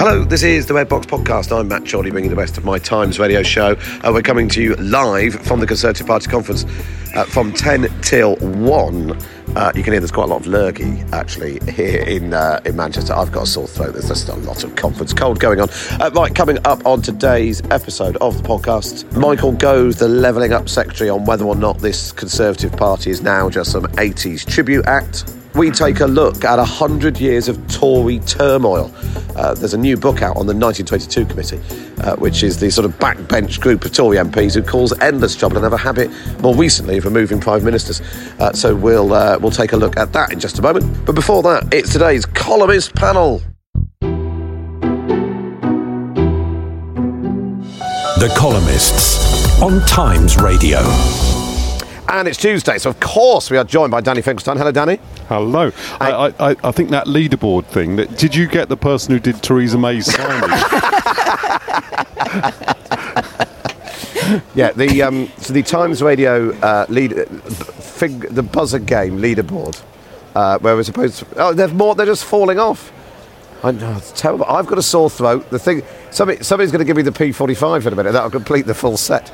[0.00, 1.54] Hello, this is the Red Box Podcast.
[1.54, 3.76] I'm Matt Chorley, bringing the best of my Times radio show.
[4.02, 6.64] Uh, we're coming to you live from the Conservative Party conference
[7.14, 9.18] uh, from 10 till 1.
[9.54, 12.76] Uh, you can hear there's quite a lot of lurgy actually here in uh, in
[12.76, 13.12] Manchester.
[13.12, 13.92] I've got a sore throat.
[13.92, 15.68] There's just a lot of conference cold going on.
[16.00, 20.70] Uh, right, coming up on today's episode of the podcast, Michael Gove, the Levelling Up
[20.70, 25.26] Secretary, on whether or not this Conservative Party is now just some 80s tribute act
[25.54, 28.92] we take a look at 100 years of Tory turmoil.
[29.36, 31.60] Uh, there's a new book out on the 1922 committee,
[32.02, 35.56] uh, which is the sort of backbench group of Tory MPs who cause endless trouble
[35.56, 38.00] and have a habit more recently of removing prime ministers.
[38.38, 41.04] Uh, so we'll, uh, we'll take a look at that in just a moment.
[41.04, 43.42] But before that, it's today's columnist panel.
[48.20, 51.39] The Columnists on Times Radio.
[52.10, 54.56] And it's Tuesday, so of course we are joined by Danny Finkelstein.
[54.56, 54.98] Hello, Danny.
[55.28, 55.70] Hello.
[56.00, 57.94] I, I, I think that leaderboard thing.
[57.94, 60.50] That did you get the person who did Theresa May's signing?
[64.56, 69.80] yeah, the um, so the Times Radio uh, lead, fig, the buzzer game leaderboard,
[70.34, 71.26] uh, where we're supposed to.
[71.36, 71.94] Oh, they're more.
[71.94, 72.92] They're just falling off.
[73.62, 74.46] I know it's terrible.
[74.46, 75.48] I've got a sore throat.
[75.50, 78.12] The thing, somebody, somebody's going to give me the P45 in a minute.
[78.12, 79.32] That'll complete the full set.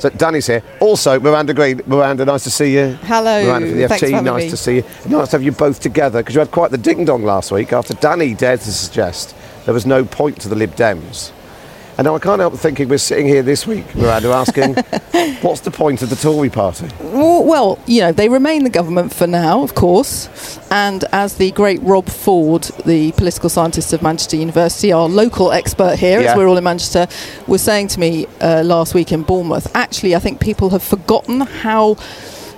[0.00, 0.62] So Danny's here.
[0.80, 1.82] Also, Miranda Green.
[1.86, 2.98] Miranda, nice to see you.
[3.02, 3.44] Hello.
[3.44, 4.50] Miranda from the Thanks FT, nice me.
[4.50, 4.84] to see you.
[5.06, 7.74] Nice to have you both together because you had quite the ding dong last week
[7.74, 11.32] after Danny dared to suggest there was no point to the Lib Dems.
[12.00, 14.72] And now I can't help thinking we're sitting here this week, Miranda, asking,
[15.42, 16.88] what's the point of the Tory party?
[16.98, 20.58] Well, well, you know, they remain the government for now, of course.
[20.70, 25.98] And as the great Rob Ford, the political scientist of Manchester University, our local expert
[25.98, 26.30] here, Yeah.
[26.30, 27.06] as we're all in Manchester,
[27.46, 31.42] was saying to me uh, last week in Bournemouth, actually, I think people have forgotten
[31.42, 31.98] how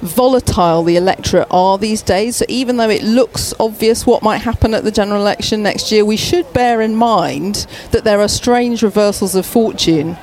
[0.02, 2.36] volatile the electorate are these days.
[2.36, 6.04] So even though it looks obvious what might happen at the general election next year,
[6.04, 10.16] we should bear in mind that there are strange reversals of fortune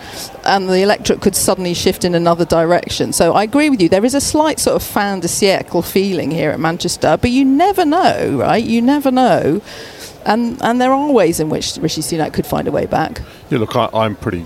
[0.45, 3.13] and the electorate could suddenly shift in another direction.
[3.13, 3.89] So I agree with you.
[3.89, 7.45] There is a slight sort of fin de siècle feeling here at Manchester, but you
[7.45, 8.63] never know, right?
[8.63, 9.61] You never know.
[10.25, 13.21] And, and there are ways in which Rishi Sunak could find a way back.
[13.49, 14.45] yeah, look, I, I'm pretty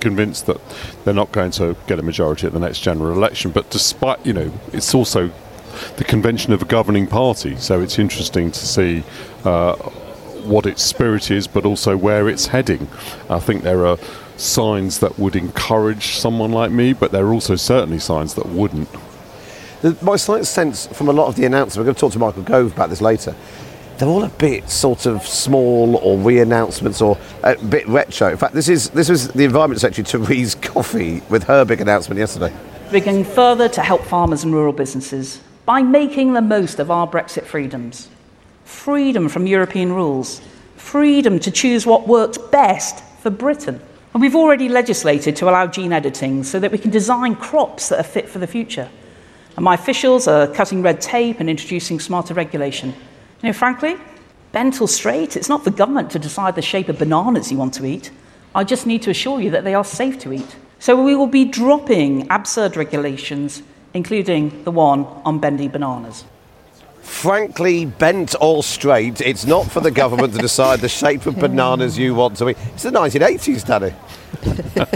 [0.00, 0.60] convinced that
[1.04, 3.50] they're not going to get a majority at the next general election.
[3.50, 5.30] But despite, you know, it's also
[5.96, 9.04] the convention of a governing party, so it's interesting to see.
[9.44, 9.74] Uh,
[10.48, 12.88] what its spirit is, but also where it's heading.
[13.28, 13.98] I think there are
[14.36, 18.88] signs that would encourage someone like me, but there are also certainly signs that wouldn't.
[20.02, 22.42] My slight sense from a lot of the announcements, we're going to talk to Michael
[22.42, 23.34] Gove about this later,
[23.98, 28.30] they're all a bit sort of small or re-announcements or a bit retro.
[28.30, 32.18] In fact, this is this was the Environment Secretary Therese Coffey with her big announcement
[32.18, 32.54] yesterday.
[32.92, 37.06] We're going further to help farmers and rural businesses by making the most of our
[37.06, 38.08] Brexit freedoms.
[38.64, 40.40] Freedom from European rules,
[40.76, 43.80] freedom to choose what works best for Britain.
[44.14, 48.00] And we've already legislated to allow gene editing so that we can design crops that
[48.00, 48.88] are fit for the future.
[49.56, 52.94] And my officials are cutting red tape and introducing smarter regulation.
[53.42, 53.96] You know, frankly,
[54.52, 57.74] bent or straight, it's not for government to decide the shape of bananas you want
[57.74, 58.10] to eat.
[58.54, 60.56] I just need to assure you that they are safe to eat.
[60.80, 63.62] So we will be dropping absurd regulations,
[63.94, 66.24] including the one on bendy bananas.
[67.00, 71.96] Frankly, bent or straight, it's not for the government to decide the shape of bananas
[71.96, 72.56] you want to eat.
[72.74, 73.94] It's the 1980s, Danny.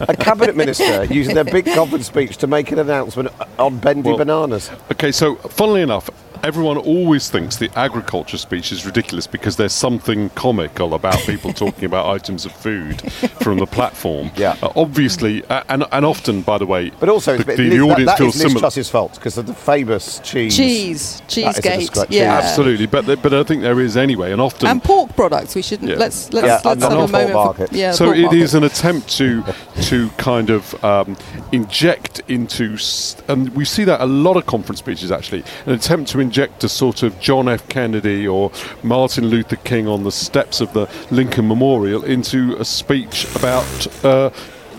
[0.09, 3.29] a cabinet minister using their big conference speech to make an announcement
[3.59, 4.71] on bendy Well, bananas.
[4.91, 6.11] Okay, so funnily enough,
[6.43, 11.85] everyone always thinks the agriculture speech is ridiculous because there's something comical about people talking
[11.85, 13.01] about items of food
[13.43, 14.31] from the platform.
[14.37, 14.57] Yeah.
[14.63, 17.57] Uh, obviously, uh, and, and often, by the way, But also, the, it's a bit-
[17.59, 18.61] the, the that- audience that feels is Liz similar.
[18.61, 20.57] Truss's fault because of the famous cheese.
[20.57, 22.07] Cheese, That is a cheesegate, disgrace.
[22.11, 22.39] yeah.
[22.43, 25.55] Absolutely, but the- but I think there is anyway, and often and pork products.
[25.55, 25.97] We shouldn't Yeah.
[25.97, 27.33] let's let's Yeah, let's have the a moment.
[27.35, 27.69] market.
[27.71, 28.39] For, yeah, so pork it market.
[28.41, 29.45] is an attempt to
[29.83, 31.17] to kind of um,
[31.53, 36.11] inject into, s- and we see that a lot of conference speeches actually, an attempt
[36.11, 37.69] to inject a sort of John F.
[37.69, 38.51] Kennedy or
[38.83, 44.03] Martin Luther King on the steps of the Lincoln Memorial into a speech about.
[44.03, 44.31] Uh,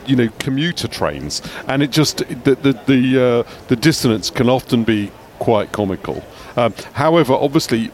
[0.06, 4.84] you know, commuter trains, and it just the the the, uh, the dissonance can often
[4.84, 5.10] be
[5.40, 6.22] quite comical.
[6.58, 7.90] Um, however, obviously,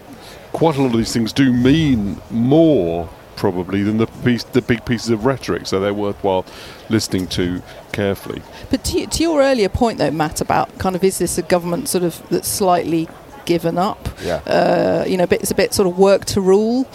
[0.51, 3.07] quite a lot of these things do mean more
[3.39, 6.45] probably than the piece, the big pieces of rhetoric, so they're worthwhile
[6.89, 7.61] listening to
[7.91, 8.41] carefully.
[8.69, 11.87] But to, to your earlier point, though, Matt, about kind of is this a government
[11.87, 13.07] sort of that's slightly
[13.49, 14.07] given up?
[14.23, 14.35] Yeah.
[14.45, 16.87] Uh, you know, it's a bit sort of work to rule.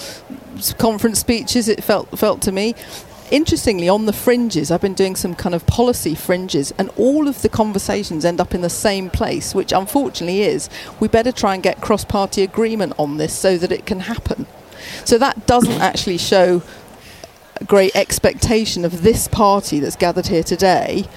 [0.78, 2.74] Conference speeches, it felt felt to me.
[3.32, 7.42] Interestingly, on the fringes, I've been doing some kind of policy fringes, and all of
[7.42, 10.70] the conversations end up in the same place, which unfortunately is
[11.00, 14.46] we better try and get cross party agreement on this so that it can happen.
[15.04, 16.62] So that doesn't actually show
[17.66, 21.08] great expectation of this party that's gathered here today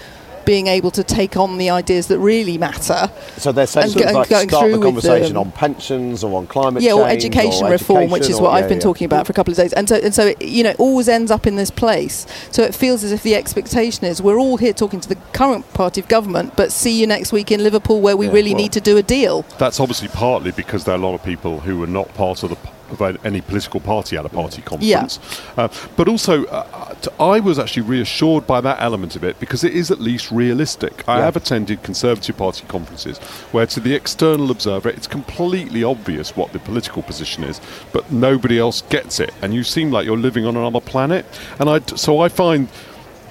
[0.48, 3.12] being able to take on the ideas that really matter.
[3.38, 6.38] So they're saying And sort go- like going start through the conversation on pensions or
[6.38, 6.86] on climate change.
[6.86, 8.84] yeah, change or education or reform, which education is or- what I've yeah, been yeah.
[8.84, 9.74] talking about for a couple of days.
[9.74, 12.26] And so, and so, it, you know, it always ends up in this place.
[12.52, 15.72] So it feels as if the expectation is we're all here talking to the current
[15.74, 18.62] party of government, but see you next week in Liverpool where we Yeah, really well-
[18.64, 19.44] need to do a deal.
[19.58, 22.50] That's obviously partly because there are a lot of people who are not part of
[22.52, 22.58] the
[22.90, 25.20] of any political party at a party conference.
[25.58, 29.64] Uh, but also, uh, t- I was actually reassured by that element of it because
[29.64, 31.08] it is at least realistic.
[31.08, 33.18] I have attended Conservative Party conferences
[33.52, 37.62] where, to the external observer, it's completely obvious what the political position is,
[37.92, 41.26] but nobody else gets it, and you seem like you're living on another planet.
[41.60, 42.70] And I, so I find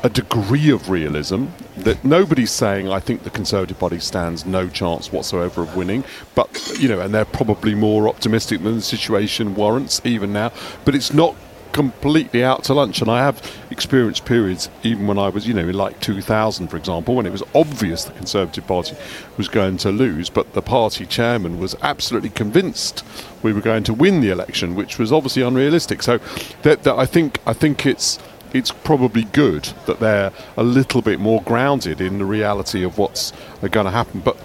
[0.02, 1.46] a degree of realism
[1.78, 6.04] that nobody's saying I think the Conservative Party stands no chance whatsoever of winning,
[6.34, 10.52] but you know, and they're probably more optimistic than the situation warrants even now.
[10.84, 11.34] But it's not
[11.76, 15.68] completely out to lunch, and I have experienced periods even when I was, you know,
[15.68, 18.96] in like 2000, for example, when it was obvious the Conservative Party
[19.36, 23.04] was going to lose, but the party chairman was absolutely convinced
[23.42, 26.02] we were going to win the election, which was obviously unrealistic.
[26.02, 26.18] So,
[26.62, 28.18] that, that I think I think it's
[28.58, 33.32] it's probably good that they're a little bit more grounded in the reality of what's
[33.70, 34.20] going to happen.
[34.20, 34.36] But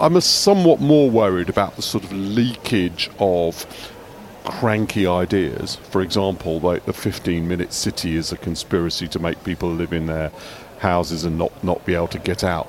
[0.00, 3.66] I'm a somewhat more worried about the sort of leakage of
[4.44, 5.76] cranky ideas.
[5.90, 10.06] For example, like the 15 minute city is a conspiracy to make people live in
[10.06, 10.32] their
[10.80, 12.68] houses and not, not be able to get out.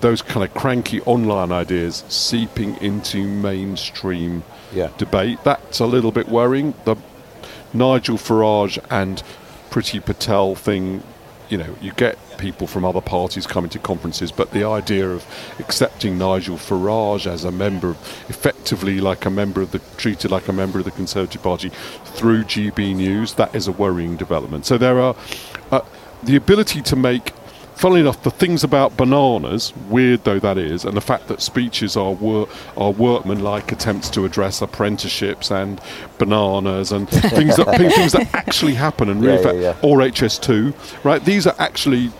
[0.00, 4.42] Those kind of cranky online ideas seeping into mainstream
[4.74, 4.88] Yeah.
[4.98, 5.38] debate.
[5.44, 6.74] That's a little bit worrying.
[6.84, 6.96] The
[7.72, 9.22] Nigel Farage and
[9.74, 11.02] Priti Patel thing,
[11.48, 15.26] you know, you get people from other parties coming to conferences, but the idea of
[15.58, 17.96] accepting Nigel Farage as a member,
[18.28, 21.72] effectively like a member of the, treated like a member of the Conservative Party
[22.04, 24.64] through GB News, that is a worrying development.
[24.64, 25.16] So there are
[25.72, 25.80] uh,
[26.22, 27.32] the ability to make
[27.74, 31.96] funnily enough, the things about bananas, weird though that is, and the fact that speeches
[31.96, 35.80] are wor- are workman-like attempts to address apprenticeships and
[36.18, 39.76] bananas and things that things that actually happen and really Yeah, yeah, yeah.
[39.82, 41.24] or HS2, right?
[41.24, 42.10] These are actually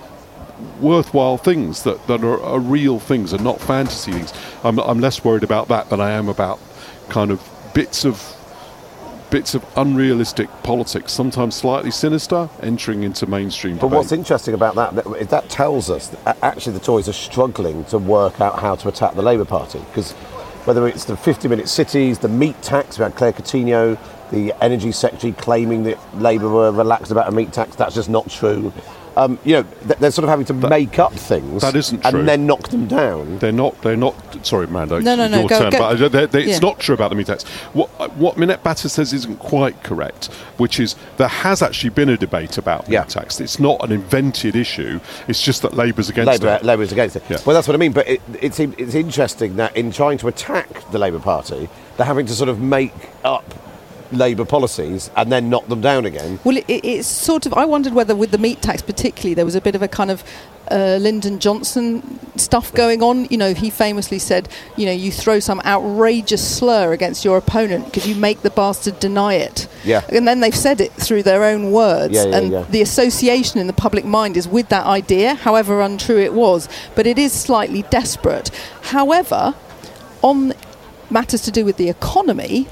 [0.81, 4.33] worthwhile things that, that are, are real things and not fantasy things.
[4.63, 6.59] I'm, I'm less worried about that than I am about
[7.09, 7.43] kind of
[7.75, 8.19] bits of
[9.35, 13.97] bits of unrealistic politics, sometimes slightly sinister, entering into mainstream But debate.
[13.97, 17.13] what's interesting about that, that is that tells us that uh, actually the Tories are
[17.13, 19.81] struggling to work out how to attack the Labour Party.
[19.81, 20.13] Because
[20.67, 23.99] whether it's the 50 minute cities, the meat tax, we had Claire Coutinho,
[24.31, 28.31] the Energy Secretary claiming that Labour were relaxed about a meat tax, that's just not
[28.31, 28.73] true.
[29.17, 32.27] Um, you know, th- they're sort of having to make up things that isn't and
[32.27, 33.39] then knock them down.
[33.39, 33.81] They're not.
[33.83, 34.15] They're not.
[34.45, 34.99] Sorry, Mando.
[34.99, 35.71] No, no, it's no, Your go- turn.
[35.71, 36.53] go- But they're- they're- Yeah.
[36.55, 37.45] it's not true about the meat tax.
[37.75, 42.17] What what Minette Batter says isn't quite correct, which is there has actually been a
[42.17, 43.01] debate about Yeah.
[43.03, 43.41] meat tax.
[43.41, 44.99] It's not an invented issue.
[45.29, 46.65] It's just that Labour's against Labour, it.
[46.65, 47.23] Labour's against it.
[47.29, 47.39] Yeah.
[47.47, 47.93] Well, that's what I mean.
[47.93, 52.27] But it, it's, it's interesting that in trying to attack the Labour Party, they're having
[52.27, 52.93] to sort of make
[53.25, 53.45] up
[54.19, 56.39] Labour policies and then knock them down again.
[56.45, 57.55] Well, it, it- it's sort of.
[57.55, 60.11] I wondered whether with the meat tax, particularly, there was a bit of a kind
[60.11, 60.23] of
[60.71, 63.27] uh, Lyndon Johnson stuff going on.
[63.27, 67.87] You know, he famously said, you know, you throw some outrageous slur against your opponent
[67.87, 69.69] because you make the bastard deny it.
[69.85, 70.03] Yeah.
[70.11, 72.15] And then they've said it through their own words.
[72.15, 72.63] Yeah, yeah, and yeah.
[72.71, 76.69] the association in the public mind is with that idea, however untrue it was.
[76.95, 78.49] But it is slightly desperate.
[78.83, 79.55] However,
[80.23, 80.55] on
[81.11, 82.67] matters to do with the economy,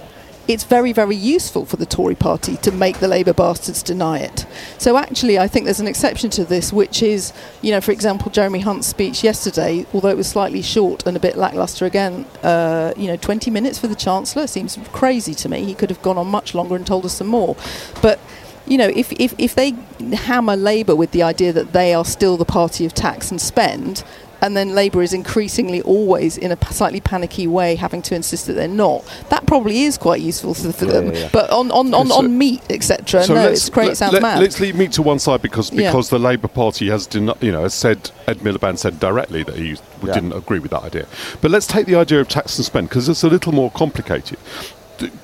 [0.49, 4.46] it's very, very useful for the Tory party to make the Labour bastards deny it.
[4.78, 8.30] So actually, I think there's an exception to this, which is, you know, for example,
[8.30, 12.92] Jeremy Hunt's speech yesterday, although it was slightly short and a bit lacklustre again, uh,
[12.96, 15.64] you know, 20 minutes for the Chancellor seems crazy to me.
[15.64, 17.56] He could have gone on much longer and told us some more.
[18.00, 18.18] But
[18.66, 19.72] you know, if, if, if they
[20.14, 24.04] hammer Labour with the idea that they are still the party of tax and spend,
[24.42, 28.52] and then Labour is increasingly always in a slightly panicky way having to insist that
[28.54, 29.04] they're not.
[29.30, 31.14] That probably is quite useful for, for Yeah, them.
[31.14, 31.28] yeah.
[31.32, 33.84] But on, on, on, So- on meat, etc., So no, let's- it's great.
[33.84, 34.40] let- it sounds let- mad.
[34.40, 37.62] Let's leave meat to one side because because the Labour Party has den- you know
[37.62, 41.06] has said Ed Miliband said directly that he didn't agree with that idea.
[41.40, 44.38] But let's take the idea of tax and spend because it's a little more complicated.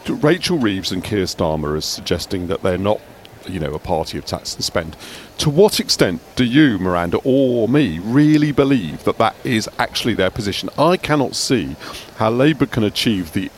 [0.09, 3.01] Rachel Reeves and Keir Starmer are suggesting that they're not
[3.49, 4.97] you know a party of tax and spend.
[5.39, 10.31] To what extent do you, Miranda, or me, really believe that that is actually their
[10.31, 10.69] position?
[10.79, 11.77] I cannot see
[12.17, 13.51] how Labour can achieve the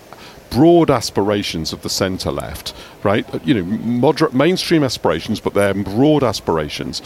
[0.50, 3.26] broad aspirations of the centre left, right?
[3.46, 7.02] You know, moderate mainstream aspirations, but they're broad aspirations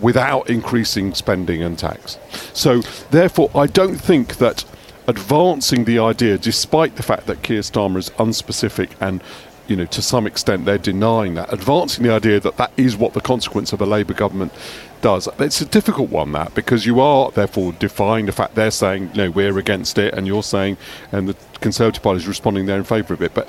[0.00, 2.18] without increasing spending and tax.
[2.54, 4.64] So, therefore, I don't think that
[5.06, 9.22] advancing the idea, despite the fact that Keir Starmer is unspecific and
[9.70, 13.14] you know, to some extent, they're denying that, advancing the idea that that is what
[13.14, 14.52] the consequence of a Labour government
[15.00, 15.28] does.
[15.38, 19.30] It's a difficult one, that, because you are therefore defying the fact they're saying, no,
[19.30, 20.76] we're against it, and you're saying,
[21.12, 23.32] and the Conservative Party is responding they're in favour of it.
[23.32, 23.46] But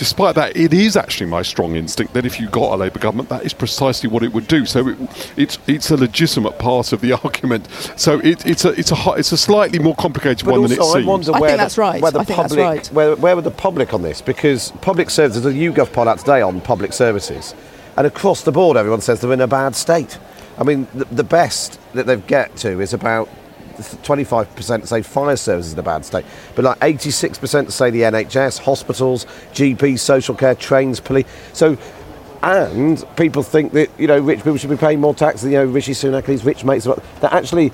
[0.00, 3.28] despite that, it is actually my strong instinct that if you got a Labour government,
[3.28, 4.64] that is precisely what it would do.
[4.64, 4.98] So it,
[5.36, 7.68] it's it's a legitimate part of the argument.
[7.96, 10.78] So it, it's a it's a it's a slightly more complicated But one than it
[10.78, 11.06] also, I seems.
[11.06, 12.00] wonder I where think the, that's right.
[12.00, 12.86] Where the I think that's public, right.
[12.92, 14.22] where, where were the public on this?
[14.22, 17.54] Because public services, there's a YouGov poll out today on public services,
[17.98, 20.18] and across the board, everyone says they're in a bad state.
[20.56, 23.28] I mean, the, the best that they've get to is about
[23.80, 29.24] 25% say fire services in a bad state, but like 86% say the NHS, hospitals,
[29.52, 31.26] GPs, social care, trains, police.
[31.52, 31.76] So,
[32.42, 35.44] and people think that you know rich people should be paying more tax.
[35.44, 36.84] You know, Rishi Sunak, these rich mates.
[36.84, 37.70] That actually,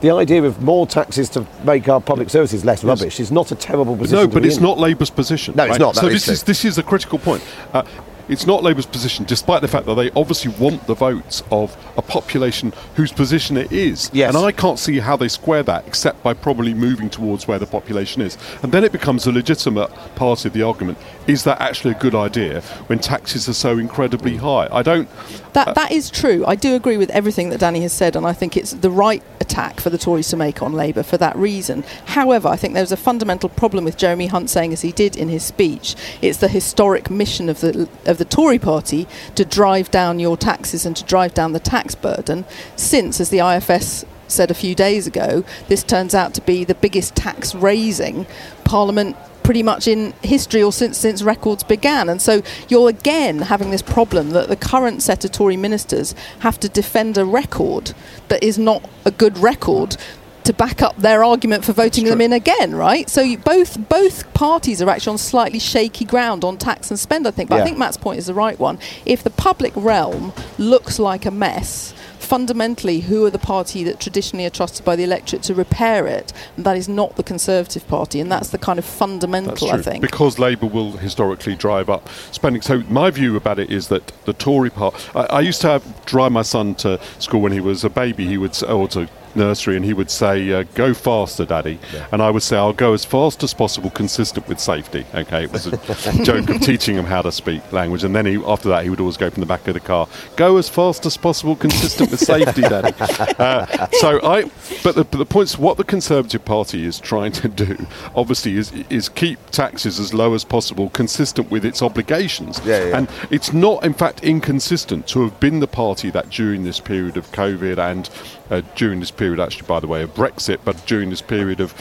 [0.00, 3.54] the idea of more taxes to make our public services less rubbish is not a
[3.54, 4.24] terrible position.
[4.24, 4.62] No, but it's in.
[4.62, 5.54] not Labour's position.
[5.56, 6.32] No, it's not, that So this true.
[6.34, 7.42] is this is a critical point.
[7.72, 7.82] Uh,
[8.28, 12.02] it's not Labour's position, despite the fact that they obviously want the votes of a
[12.02, 14.10] population whose position it is.
[14.12, 14.34] Yes.
[14.34, 17.66] And I can't see how they square that except by probably moving towards where the
[17.66, 18.36] population is.
[18.62, 20.98] And then it becomes a legitimate part of the argument.
[21.26, 24.68] Is that actually a good idea when taxes are so incredibly high?
[24.70, 25.08] I don't.
[25.52, 26.44] That uh, that is true.
[26.46, 29.22] I do agree with everything that Danny has said, and I think it's the right
[29.40, 31.84] attack for the Tories to make on Labour for that reason.
[32.06, 35.28] However, I think there's a fundamental problem with Jeremy Hunt saying, as he did in
[35.28, 40.18] his speech, it's the historic mission of the of the Tory Party to drive down
[40.18, 42.44] your taxes and to drive down the tax burden.
[42.76, 46.74] Since, as the IFS said a few days ago, this turns out to be the
[46.74, 48.26] biggest tax raising
[48.64, 49.16] Parliament
[49.50, 52.08] pretty much in history or since since records began.
[52.08, 56.60] And so you're again having this problem that the current set of Tory ministers have
[56.60, 57.92] to defend a record
[58.28, 59.96] that is not a good record
[60.44, 63.10] to back up their argument for voting them in again, right?
[63.10, 67.26] So you, both both parties are actually on slightly shaky ground on tax and spend,
[67.26, 67.50] I think.
[67.50, 67.62] But Yeah.
[67.62, 68.78] I think Matt's point is the right one.
[69.04, 71.92] If the public realm looks like a mess,
[72.30, 76.32] fundamentally, who are the party that traditionally are trusted by the electorate to repair it?
[76.56, 79.68] And that is not the Conservative Party, and that's the kind of fundamental.
[79.72, 80.00] I think.
[80.00, 82.62] Because Labour will historically drive up spending.
[82.62, 84.94] So my view about it is that the Tory part.
[85.16, 88.26] I, I used to have, drive my son to school when he was a baby.
[88.26, 91.78] He would or to nursery, and he would say, uh, "Go faster, Daddy,"
[92.12, 95.52] and I would say, "I'll go as fast as possible, consistent with safety." Okay, it
[95.52, 95.70] was a
[96.24, 99.00] joke of teaching him how to speak language, and then he, after that, he would
[99.00, 102.20] always go from the back of the car, "Go as fast as possible, consistent with
[102.20, 102.94] safety, Daddy."
[103.40, 104.44] Uh, so I,
[104.82, 108.72] but the, but the points, what the Conservative Party is trying to do, obviously, is
[108.90, 112.60] is keep taxes as low as possible, consistent with its obligations.
[112.64, 112.96] Yeah, yeah.
[112.98, 117.16] And it's not, in fact, inconsistent to have been the party that during this period
[117.16, 118.08] of COVID and
[118.50, 121.74] uh, during this period, actually, by the way, of Brexit, but during this period of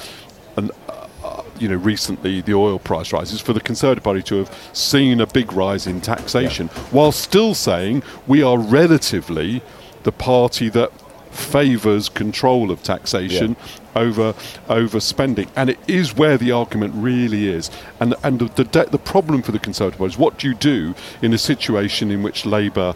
[0.58, 0.72] an,
[1.24, 5.20] uh, you know, recently the oil price rises for the Conservative Party to have seen
[5.20, 9.62] a big rise in taxation, while still saying we are relatively
[10.04, 10.92] the party that
[11.32, 13.56] favours control of taxation
[13.96, 14.34] over
[14.68, 17.70] over spending, and it is where the argument really is.
[18.00, 20.56] And and the the, de- the problem for the Conservative Party is what do you
[20.56, 22.96] do in a situation in which Labour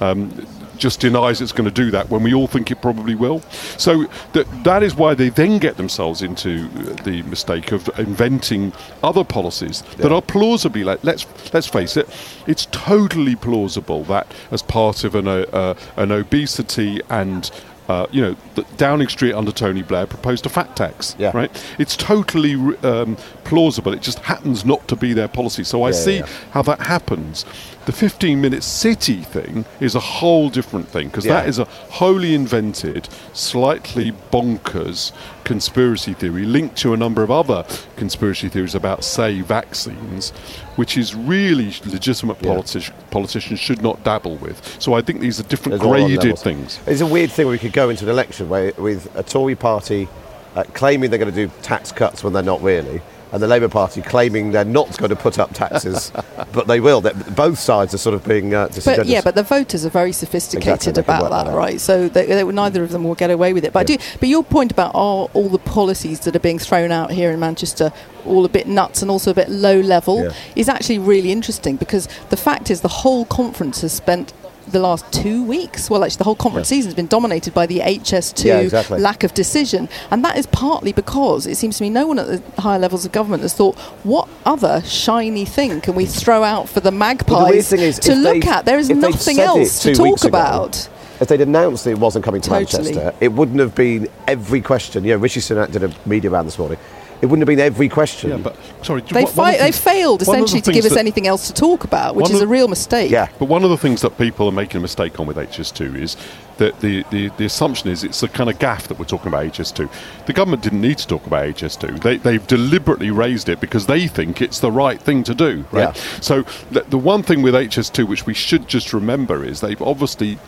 [0.00, 0.46] um,
[0.78, 3.40] just denies it's going to do that when we all think it probably will.
[3.78, 6.68] So that that is why they then get themselves into
[7.04, 10.84] the mistake of inventing other policies that are plausibly.
[10.84, 12.08] Like, let's let's face it,
[12.46, 17.50] it's totally plausible that as part of an uh, uh, an obesity and
[17.86, 18.34] Uh, you know,
[18.78, 21.14] Downing Street under Tony Blair proposed a fat tax.
[21.18, 21.36] Yeah.
[21.36, 21.50] Right.
[21.78, 23.92] It's totally um, plausible.
[23.92, 25.64] It just happens not to be their policy.
[25.64, 27.44] So I Yeah, see how that happens.
[27.86, 31.34] The 15 minute city thing is a whole different thing because Yeah.
[31.34, 35.12] that is a wholly invented, slightly bonkers
[35.44, 37.64] conspiracy theory linked to a number of other
[37.96, 40.30] conspiracy theories about, say, vaccines,
[40.76, 42.52] which is really legitimate Yeah.
[42.52, 44.76] politi- politicians should not dabble with.
[44.78, 46.78] So I think these are different There's graded things.
[46.86, 49.56] It's a weird thing where we could go into an election where, with a Tory
[49.56, 50.08] party
[50.56, 53.02] uh, claiming they're going to do tax cuts when they're not really,
[53.34, 56.12] and the Labour Party claiming they're not going to put up taxes,
[56.52, 57.00] but they will.
[57.00, 60.12] That both sides are sort of being uh, But yeah, but the voters are very
[60.12, 61.80] sophisticated Exactly, about that, that right?
[61.80, 63.72] So they, they, neither of them will get away with it.
[63.72, 63.96] But I Yeah.
[63.98, 64.04] do.
[64.20, 67.40] But your point about are all the policies that are being thrown out here in
[67.40, 67.92] Manchester
[68.24, 70.30] all a bit nuts and also a bit low level Yeah.
[70.54, 74.32] is actually really interesting because the fact is the whole conference has spent
[74.68, 75.90] the last two weeks.
[75.90, 78.98] Well, actually, the whole conference season has been dominated by the HS2 Yeah, exactly.
[79.00, 82.26] lack of decision, and that is partly because it seems to me no one at
[82.26, 86.68] the higher levels of government has thought, what other shiny thing can we throw out
[86.68, 88.64] for the magpies But the is, to look at?
[88.64, 90.88] There is nothing else to talk ago, about.
[91.20, 92.92] If they'd announced that it wasn't coming to Totally.
[92.94, 95.04] Manchester, it wouldn't have been every question.
[95.04, 96.78] You know, Rishi Sunak did a media round this morning.
[97.24, 98.28] It wouldn't have been every question.
[98.28, 100.44] Yeah, but sorry, They, one- one of fi- the they things- failed one of the
[100.44, 103.10] essentially to give us anything else to talk about, which is a real mistake.
[103.10, 103.28] Yeah.
[103.38, 106.18] But one of the things that people are making a mistake on with HS2 is
[106.58, 109.46] that the, the, the assumption is it's a kind of gaffe that we're talking about
[109.46, 109.90] HS2.
[110.26, 112.02] The government didn't need to talk about HS2.
[112.02, 115.64] They, they've deliberately raised it because they think it's the right thing to do.
[115.72, 115.96] Right.
[115.96, 116.02] Yeah.
[116.20, 120.38] So the, the one thing with HS2 which we should just remember is they've obviously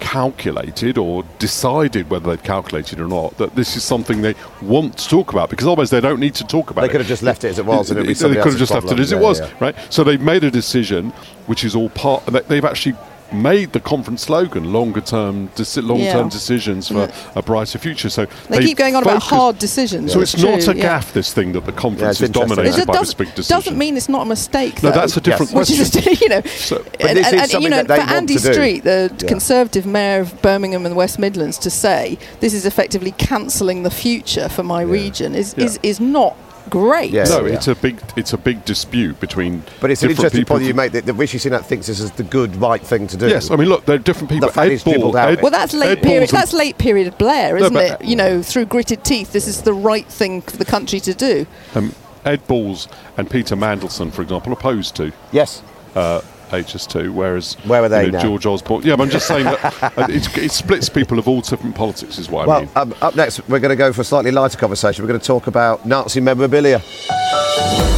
[0.00, 5.08] calculated or decided whether they've calculated or not that this is something they want to
[5.08, 6.88] talk about because otherwise they don't need to talk about They it.
[6.88, 8.58] They could have just left it as it was and it'd be They could have
[8.58, 9.00] just left it problem.
[9.00, 9.50] as it was, yeah.
[9.60, 9.76] right?
[9.90, 11.10] So they've made a decision,
[11.46, 12.24] which is all part.
[12.26, 12.96] They've actually
[13.32, 16.28] made the conference slogan "longer term, deci- long term Yeah.
[16.28, 20.12] decisions for a brighter future." So They keep going on about hard decisions.
[20.12, 20.98] So it's It's not true, a yeah.
[21.00, 21.12] gaffe.
[21.12, 22.56] This thing that the conference it's is interesting.
[22.56, 23.56] dominated by does, this big decision.
[23.56, 24.82] doesn't mean it's not a mistake.
[24.82, 25.00] No, though.
[25.00, 27.92] that's a different Which is, you know, So- and, is and- and, you know, for
[27.92, 28.38] Andy.
[28.38, 29.28] Street, the Yeah.
[29.28, 33.90] Conservative mayor of Birmingham and the West Midlands, to say this is effectively cancelling the
[33.90, 35.64] future for my region is, Yeah.
[35.66, 36.36] is is not
[36.70, 37.10] great.
[37.10, 37.24] Yeah.
[37.24, 39.62] No, it's a big it's a big dispute between.
[39.80, 40.54] But it's an interesting people.
[40.54, 43.06] point that you make that, that Rishi Sunak thinks this is the good, right thing
[43.08, 43.28] to do.
[43.28, 44.48] Yes, I mean, look, there are different people.
[44.50, 45.30] The Ed it's Ball- out.
[45.32, 46.30] Ed- Well, that's late Ed period.
[46.30, 48.04] That's late period Blair, isn't but- it?
[48.06, 51.46] You know, through gritted teeth, this is the right thing for the country to do.
[51.74, 55.62] um, Ed Balls and Peter Mandelson, for example, opposed to Yes.
[55.94, 58.24] uh, HS2, whereas Where are they you know, now?
[58.24, 58.82] George Osborne.
[58.82, 62.18] Yeah, but I'm just saying that uh, it, it splits people of all different politics,
[62.18, 62.70] is what I Well, mean.
[62.76, 65.04] um, up next, we're going to go for a slightly lighter conversation.
[65.04, 66.82] We're going to talk about Nazi memorabilia.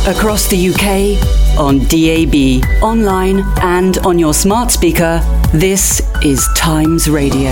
[0.06, 5.20] Across the UK, on DAB, online, and on your smart speaker,
[5.52, 7.50] this is Times Radio.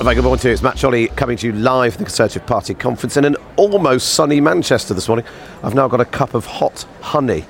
[0.00, 0.52] A very good morning to you.
[0.54, 4.14] It's Matt Chorley coming to you live from the Conservative Party conference in an almost
[4.14, 5.24] sunny Manchester this morning.
[5.62, 7.44] I've now got a cup of hot honey.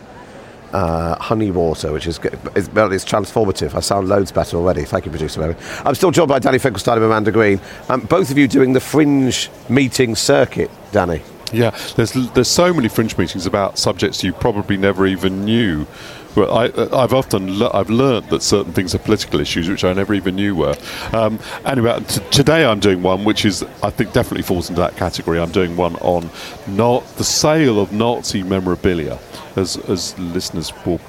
[0.72, 2.38] Uh, honey water, which is, good.
[2.54, 3.74] is well, it's transformative.
[3.74, 4.84] I sound loads better already.
[4.84, 5.40] Thank you, producer.
[5.40, 5.54] Mary.
[5.84, 7.60] I'm still joined by Danny Finkelstein and Miranda Green.
[7.90, 11.20] Um, both of you doing the fringe meeting circuit, Danny.
[11.52, 15.86] Yeah, there's there's so many fringe meetings about subjects you probably never even knew.
[16.34, 19.84] Well, I, uh, I've often le- I've learnt that certain things are political issues which
[19.84, 20.74] I never even knew were.
[21.12, 24.96] Um, anyway, t- today I'm doing one which is I think definitely falls into that
[24.96, 25.38] category.
[25.38, 26.30] I'm doing one on
[26.66, 29.18] not the sale of Nazi memorabilia,
[29.56, 31.00] as as listeners will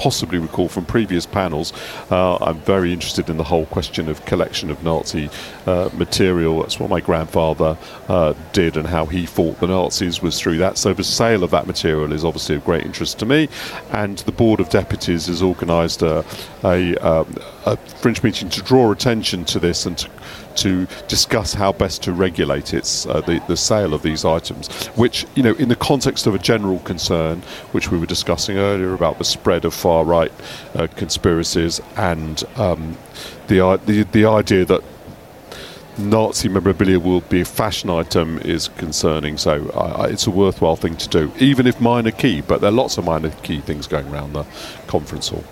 [0.00, 1.74] possibly recall from previous panels,
[2.10, 5.28] uh, I'm very interested in the whole question of collection of Nazi
[5.66, 6.60] uh, material.
[6.60, 7.76] That's what my grandfather
[8.08, 10.78] uh, did, and how he fought the Nazis was through that.
[10.78, 13.48] So the sale of that material is obviously of great interest to me.
[13.92, 16.24] And the Board of Deputies has organised a,
[16.64, 17.36] a, um,
[17.66, 20.08] a fringe meeting to draw attention to this and to
[20.56, 25.26] to discuss how best to regulate its uh, the, the sale of these items, which
[25.34, 27.40] you know in the context of a general concern,
[27.72, 30.32] which we were discussing earlier about the spread of far right
[30.74, 32.96] uh, conspiracies and um,
[33.46, 34.82] the, the the idea that
[35.98, 39.36] Nazi memorabilia will be a fashion item is concerning.
[39.36, 39.70] So
[40.08, 42.40] it's a worthwhile thing to do, even if minor key.
[42.40, 44.44] But there are lots of minor key things going around the
[44.86, 45.44] conference hall.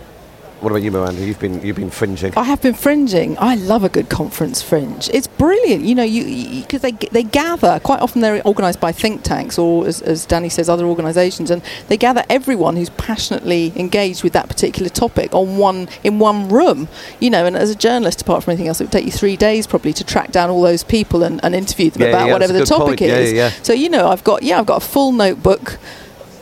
[0.61, 1.25] What about you, Miranda?
[1.25, 2.33] You've been you've been fringing.
[2.37, 3.37] I have been fringing.
[3.39, 5.09] I love a good conference fringe.
[5.13, 5.85] It's brilliant.
[5.85, 8.23] You know, you because they they gather quite often.
[8.23, 12.25] They're organised by think tanks or, as, as Danny says, other organisations, and they gather
[12.29, 16.89] everyone who's passionately engaged with that particular topic on one in one room.
[17.21, 19.37] You know, and as a journalist, apart from anything else, it would take you three
[19.37, 22.33] days probably to track down all those people and, and interview them Yeah, about yeah,
[22.33, 23.13] whatever the that's a good topic point.
[23.13, 23.33] Is.
[23.33, 23.51] yeah.
[23.63, 25.79] So you know, I've got yeah, I've got a full notebook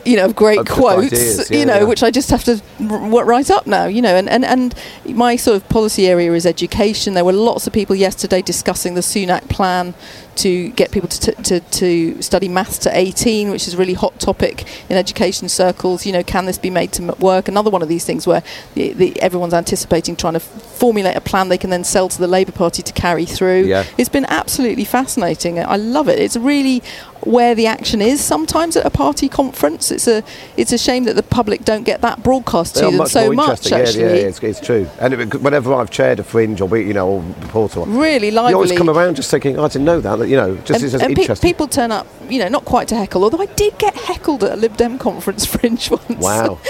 [0.07, 1.83] you know, great quotes, ideas, yeah, you know, yeah.
[1.83, 4.73] which I just have to r- write up now, you know, and, and, and
[5.05, 7.13] my sort of policy area is education.
[7.13, 9.93] There were lots of people yesterday discussing the Sunak plan
[10.37, 13.95] to get people to, t- to, to study maths to 18, which is a really
[13.95, 16.05] hot topic in education circles.
[16.05, 17.47] You know, can this be made to work?
[17.47, 18.43] Another one of these things where
[18.75, 22.19] the, the, everyone's anticipating trying to f- formulate a plan they can then sell to
[22.19, 23.63] the Labour Party to carry through.
[23.63, 23.83] Yeah.
[23.97, 25.59] It's been absolutely fascinating.
[25.59, 26.19] I love it.
[26.19, 26.83] It's really
[27.27, 29.91] where the action is sometimes at a party conference.
[29.91, 30.23] It's a
[30.55, 33.31] it's a shame that the public don't get that broadcast They to them much so
[33.31, 33.49] much.
[33.49, 33.77] interesting.
[33.79, 34.87] Actually, Yeah, yeah, it's, it's true.
[34.99, 38.51] And it, whenever I've chaired a fringe or be, you know, or reporter, really lively.
[38.51, 40.15] you always come around just thinking, "Oh, I didn't know that.
[40.17, 42.65] That you know, just and, it's just and pe- people turn up, you know, not
[42.65, 43.23] quite to heckle.
[43.23, 46.03] Although I did get heckled at a Lib Dem conference fringe once.
[46.17, 46.59] wow.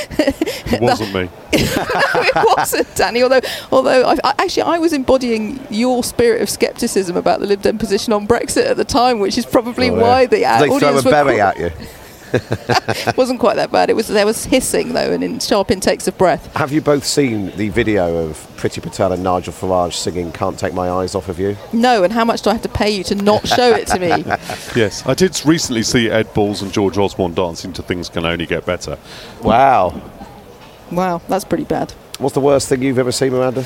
[0.70, 1.30] It wasn't me.
[1.54, 3.24] it wasn't, Danny.
[3.24, 3.40] Although,
[3.72, 7.78] although I, I, actually I was embodying your spirit of scepticism about the Lib Dem
[7.78, 10.02] position on Brexit at the time, which is probably Oh, yeah.
[10.02, 11.72] why the uh, they throw audience a were berry at you.
[13.16, 13.90] wasn't quite that bad.
[13.90, 16.54] It was there was hissing though, and in sharp intakes of breath.
[16.56, 20.74] Have you both seen the video of Priti Patel and Nigel Farage singing "Can't Take
[20.74, 21.56] My Eyes Off of You"?
[21.72, 24.00] No, and how much do I have to pay you to not show it to
[24.00, 24.26] me?
[24.76, 28.46] Yes, I did recently see Ed Balls and George Osborne dancing to "Things Can Only
[28.46, 28.98] Get Better."
[29.42, 30.02] Wow.
[30.92, 31.94] wow, that's pretty bad.
[32.20, 33.64] What's the worst thing you've ever seen, Miranda?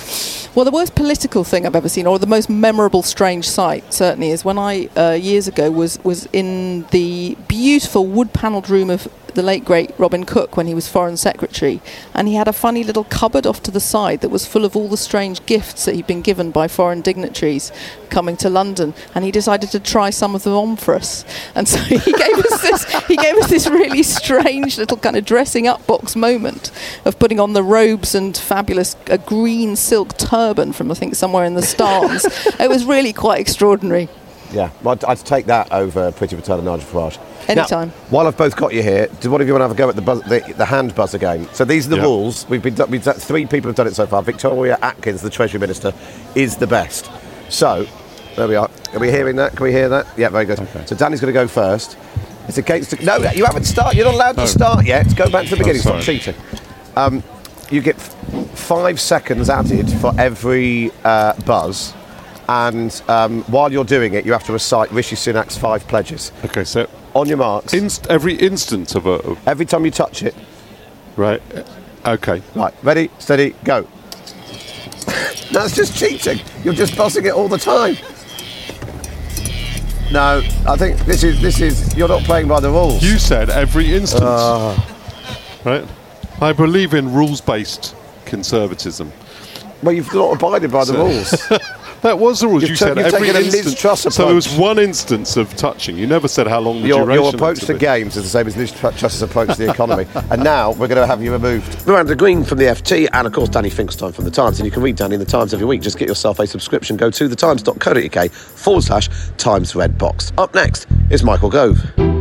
[0.56, 4.32] Well, the worst political thing I've ever seen, or the most memorable strange sight, certainly,
[4.32, 9.44] is when I uh, years ago was was in the beautiful wood-panelled room of the
[9.44, 11.82] late great Robin Cook when he was Foreign Secretary,
[12.14, 14.76] and he had a funny little cupboard off to the side that was full of
[14.76, 17.72] all the strange gifts that he'd been given by foreign dignitaries
[18.10, 21.68] coming to London, and he decided to try some of them on for us, and
[21.68, 25.68] so he gave us this he gave us this really strange little kind of dressing
[25.68, 26.72] up box moment
[27.06, 31.46] of putting on the robes and fabulous a green silk turban from I think somewhere
[31.46, 32.26] in the stars.
[32.60, 34.10] it was really quite extraordinary.
[34.52, 37.18] Yeah, I'd, I'd take that over Priti Patel and Nigel Farage.
[37.56, 37.90] Now, Anytime.
[38.10, 39.90] while I've both got you here, do one of you want to have a go
[39.90, 41.48] at the, buzz, the, the hand buzzer game?
[41.54, 42.04] So these are the Yeah.
[42.04, 42.48] rules.
[42.50, 44.22] We've been we've done, three people have done it so far.
[44.24, 45.94] Victoria Atkins, the Treasury Minister,
[46.36, 47.10] is the best.
[47.50, 47.86] So
[48.36, 48.70] there we are.
[48.94, 49.56] Are we hearing that?
[49.56, 50.08] Can we hear that?
[50.18, 50.60] Yeah, very good.
[50.60, 50.86] Okay.
[50.86, 51.98] So Danny's going to go first.
[52.48, 53.00] It's against.
[53.02, 53.98] No, you haven't started.
[53.98, 54.44] You're not allowed Oh.
[54.44, 55.16] to start yet.
[55.16, 55.82] Go back to the beginning.
[55.82, 56.36] Stop cheating.
[56.96, 57.24] Um,
[57.70, 61.94] you get f- five seconds added for every uh, buzz.
[62.50, 66.34] And um, while you're doing it, you have to recite Rishi Sunak's five pledges.
[66.44, 67.74] Okay, so On your marks.
[67.74, 70.36] inst- every instant of a Every time you touch it.
[71.18, 71.42] right.
[72.06, 72.42] Okay.
[72.56, 73.82] Right, ready, steady, go.
[75.52, 76.40] That's just cheating.
[76.64, 77.96] You're just bossing it all the time.
[80.12, 83.02] No, I think this is this is you're not playing by the rules.
[83.04, 84.24] You said every instant.
[84.26, 84.76] Ah.
[85.64, 85.86] right.
[86.42, 87.96] I believe in rules-based
[88.26, 89.12] conservatism.
[89.84, 91.62] well, you've not abided by the So- rules.
[92.02, 92.64] That was the rules.
[92.64, 93.76] You've you ta- said you've every taken a Liz.
[93.76, 95.98] Truss so there was one instance of touching.
[95.98, 97.24] You never said how long the your, duration.
[97.24, 97.80] your approach to to be.
[97.80, 100.08] games is the same as Liz Tr- Truss's approach to the economy.
[100.32, 101.86] and now we're going to have you removed.
[101.86, 104.60] Miranda Green from the FT, and of course Danny Finkelstein from the Times.
[104.60, 105.82] And you can read Danny in the Times every week.
[105.82, 106.98] Just get yourself a subscription.
[106.98, 110.32] Go to thetimes.co.uk forward slash Times Red Box.
[110.38, 112.21] Up next is Michael Gove.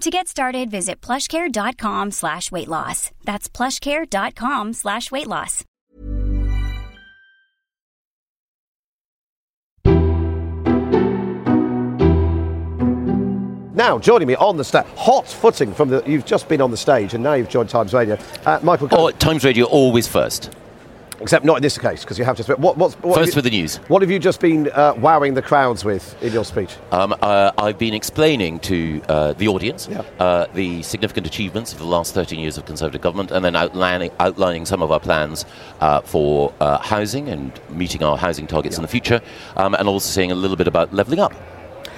[0.00, 3.10] To get started, visit plushcare.com slash weight loss.
[3.24, 5.64] That's plushcare.com slash weight loss.
[13.80, 16.02] now, joining me on the stage, hot footing from the.
[16.06, 18.18] You've just been on the stage and now you've joined Times Radio.
[18.44, 18.88] Uh, Michael.
[18.92, 20.50] Oh, Times Radio always first.
[21.20, 22.54] Except not in this case, because you have to.
[22.56, 23.76] What, what's, what First you, for the news.
[23.88, 26.74] What have you just been uh, wowing the crowds with in your speech?
[26.92, 30.02] Um, uh, I've been explaining to uh, the audience Yeah.
[30.18, 34.10] uh, the significant achievements of the last 13 years of Conservative government and then outlining,
[34.18, 35.44] outlining some of our plans
[35.80, 39.20] uh, for uh, housing and meeting our housing targets in the future,
[39.56, 41.34] um, and also saying a little bit about levelling up.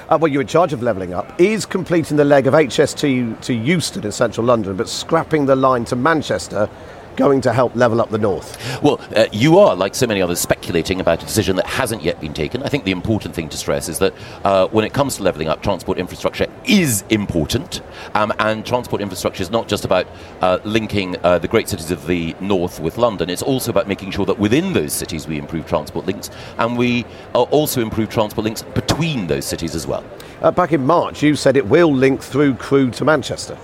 [0.09, 1.41] Uh, well, you're in charge of levelling up.
[1.41, 5.85] Is completing the leg of HS2 to Euston in central London, but scrapping the line
[5.87, 6.69] to Manchester
[7.17, 8.83] going to help level up the north?
[8.83, 12.21] Well, uh, you are, like so many others, speculating about a decision that hasn't yet
[12.21, 12.63] been taken.
[12.63, 15.49] I think the important thing to stress is that uh, when it comes to levelling
[15.49, 17.81] up, transport infrastructure is important.
[18.15, 20.07] Um, and transport infrastructure is not just about
[20.41, 24.11] uh, linking uh, the great cities of the north with London, it's also about making
[24.11, 28.45] sure that within those cities we improve transport links and we uh, also improve transport
[28.45, 30.05] links between those cities as well.
[30.41, 33.57] Uh, back in March, you said it will link through Crewe to Manchester.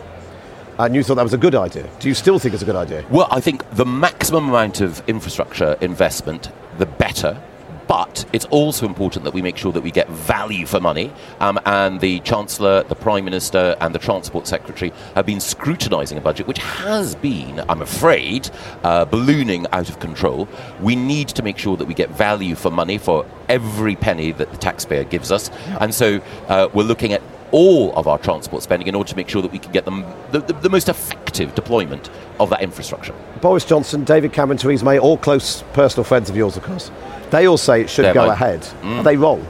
[0.79, 1.91] And you thought that was a good idea.
[1.99, 3.05] Do you still think it's a good idea?
[3.11, 7.43] Well, I think the maximum amount of infrastructure investment, the better.
[7.89, 11.11] But it's also important that we make sure that we get value for money.
[11.41, 16.21] Um, and the Chancellor, the Prime Minister, and the Transport Secretary have been scrutinising a
[16.21, 18.51] budget which has been, I'm afraid,
[18.85, 20.49] uh, ballooning out of control.
[20.83, 24.51] We need to make sure that we get value for money for every penny that
[24.53, 25.51] the taxpayer gives us.
[25.81, 29.29] And so uh, we're looking at all of our transport spending in order to make
[29.29, 29.91] sure that we can get the,
[30.33, 33.15] the, the most effective deployment of that infrastructure.
[33.41, 36.91] Boris Johnson, David Cameron, Theresa May, all close personal friends of yours, of course.
[37.31, 38.31] They all say it should They're go mine.
[38.33, 38.61] ahead.
[38.83, 38.99] Mm.
[38.99, 39.47] Are they wrong?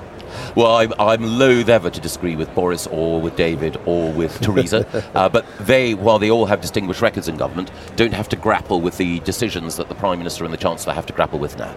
[0.54, 4.86] Well, I'm, I'm loath ever to disagree with Boris or with David or with Theresa,
[5.14, 8.80] uh, but they, while they all have distinguished records in government, don't have to grapple
[8.80, 11.74] with the decisions that the Prime Minister and the Chancellor have to grapple with now.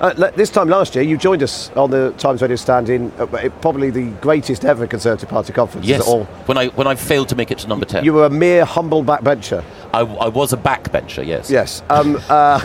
[0.00, 3.26] Uh, this time last year, you joined us on the Times Radio stand in uh,
[3.60, 5.86] probably the greatest ever Conservative Party conference.
[5.86, 6.24] is Yes, all?
[6.46, 8.64] when I when I failed to make it to number ten, You were a mere
[8.64, 9.64] humble backbencher.
[9.92, 11.24] I, I was a backbencher.
[11.24, 11.48] Yes.
[11.48, 11.82] Yes.
[11.88, 12.60] Um, uh,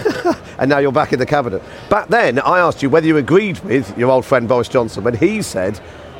[0.57, 1.61] and now you're back in the cabinet.
[1.89, 5.15] Back then, I asked you whether you agreed with your old friend Boris Johnson when
[5.15, 5.79] he said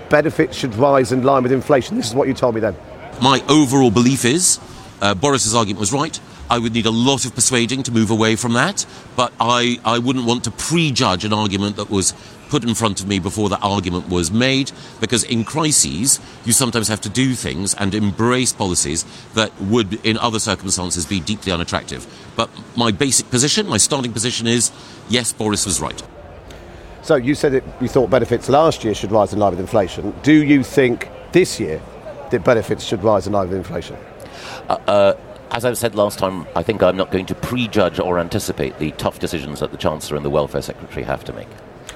[0.09, 1.97] benefits should rise in line with inflation.
[1.97, 2.75] This is what you told me then.
[3.21, 4.59] My overall belief is
[5.01, 6.19] uh, Boris's argument was right.
[6.49, 8.85] I would need a lot of persuading to move away from that,
[9.15, 12.13] but I, I wouldn't want to prejudge an argument that was
[12.49, 16.87] put in front of me before that argument was made, because in crises, you sometimes
[16.87, 22.07] have to do things and embrace policies that would, in other circumstances, be deeply unattractive.
[22.35, 24.71] But my basic position, my starting position is
[25.09, 26.01] yes, Boris was right.
[27.03, 30.13] So you said that you thought benefits last year should rise in line with inflation.
[30.23, 31.81] Do you think this year
[32.31, 33.97] that benefits should rise in line with inflation?
[34.67, 35.13] Uh, uh,
[35.51, 38.91] as I've said last time, I think I'm not going to prejudge or anticipate the
[38.91, 41.47] tough decisions that the Chancellor and the Welfare Secretary have to make.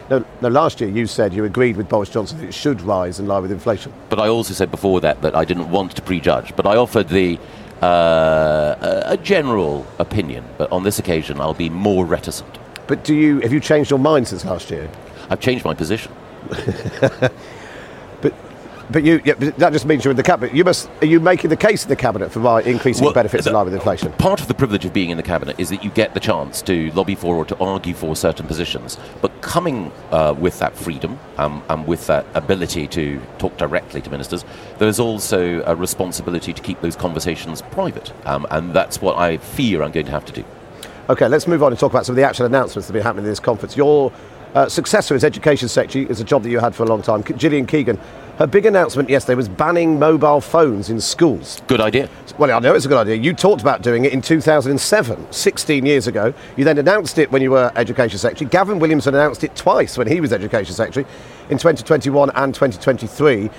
[0.10, 3.20] No, no, last year you said you agreed with Boris Johnson that it should rise
[3.20, 3.94] in line with inflation.
[4.10, 6.56] But I also said before that that I didn't want to prejudge.
[6.56, 7.40] But I offered the
[7.82, 10.46] uh, a a general opinion.
[10.58, 12.58] But on this occasion, I'll be more reticent.
[12.88, 14.90] But do you have you changed your mind since last year?
[15.30, 16.12] I've changed my position.
[18.92, 20.54] But you yeah, that just means you're in the cabinet.
[20.54, 23.48] You must are you making the case in the cabinet for ri- increasing Well, benefits
[23.48, 24.12] in line with inflation?
[24.14, 26.62] Part of the privilege of being in the cabinet is that you get the chance
[26.64, 28.98] to lobby for or to argue for certain positions.
[29.22, 34.10] But coming uh, with that freedom um, and with that ability to talk directly to
[34.10, 34.44] ministers,
[34.80, 39.82] there's also a responsibility to keep those conversations private, um, and that's what I fear
[39.82, 40.44] I'm going to have to do.
[41.10, 43.04] Okay, let's move on and talk about some of the actual announcements that have been
[43.04, 43.76] happening in this conference.
[43.76, 44.12] Your
[44.54, 47.24] uh, successor as Education Secretary is a job that you had for a long time,
[47.24, 48.00] Gillian Keegan.
[48.38, 51.62] Her big announcement yesterday was banning mobile phones in schools.
[51.68, 52.10] Good idea.
[52.40, 53.16] Well, I know it's a good idea.
[53.16, 56.34] You talked about doing it in 2007, 16 years ago.
[56.58, 58.50] You then announced it when you were Education Secretary.
[58.50, 61.06] Gavin Williamson announced it twice when he was Education Secretary
[61.52, 63.52] in 2021 and 2023.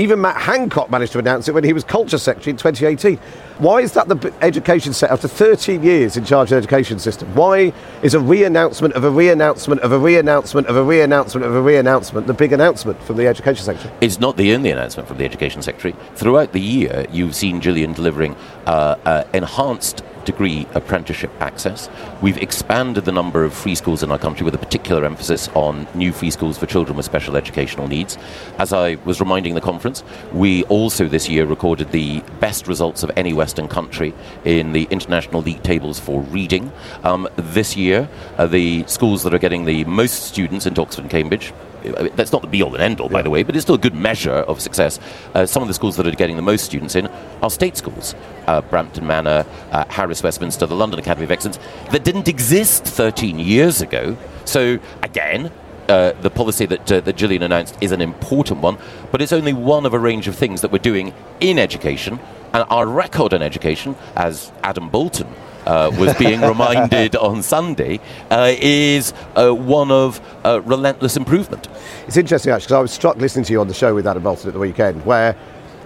[0.00, 3.18] Even Matt Hancock managed to announce it when he was Culture Secretary in 2018.
[3.58, 7.28] Why is that the education sector, after 13 years in charge of the education system,
[7.34, 7.70] why
[8.02, 12.26] is a re-announcement of a re-announcement of a re-announcement of a re-announcement of a re-announcement
[12.26, 13.92] the big announcement from the education sector?
[14.00, 15.94] It's not the only announcement from the Education Secretary.
[16.14, 21.88] Throughout the year, you've seen Gillian delivering uh, uh, enhanced degree apprenticeship access.
[22.20, 25.86] We've expanded the number of free schools in our country with a particular emphasis on
[25.94, 28.18] new free schools for children with special educational needs.
[28.58, 30.02] As I was reminding the conference,
[30.32, 35.42] we also this year recorded the best results of any Western country in the international
[35.42, 36.72] league tables for reading.
[37.04, 41.10] Um, this year, uh, the schools that are getting the most students into Oxford and
[41.10, 41.52] Cambridge
[42.14, 43.78] that's not the be all and end all, by the way, but it's still a
[43.78, 44.98] good measure of success.
[45.34, 47.06] Uh, some of the schools that are getting the most students in
[47.42, 48.14] are state schools
[48.46, 51.58] uh, Brampton Manor, uh, Harris Westminster, the London Academy of Excellence,
[51.92, 54.16] that didn't exist 13 years ago.
[54.44, 55.52] So, again,
[55.88, 58.78] uh, the policy that, uh, that Gillian announced is an important one,
[59.10, 62.18] but it's only one of a range of things that we're doing in education.
[62.52, 65.28] And our record in education, as Adam Boulton
[65.66, 71.68] uh, was being reminded on Sunday, uh, is uh, one of uh, relentless improvement.
[72.06, 74.22] It's interesting, actually, because I was struck listening to you on the show with Adam
[74.22, 75.36] Boulton at the weekend, where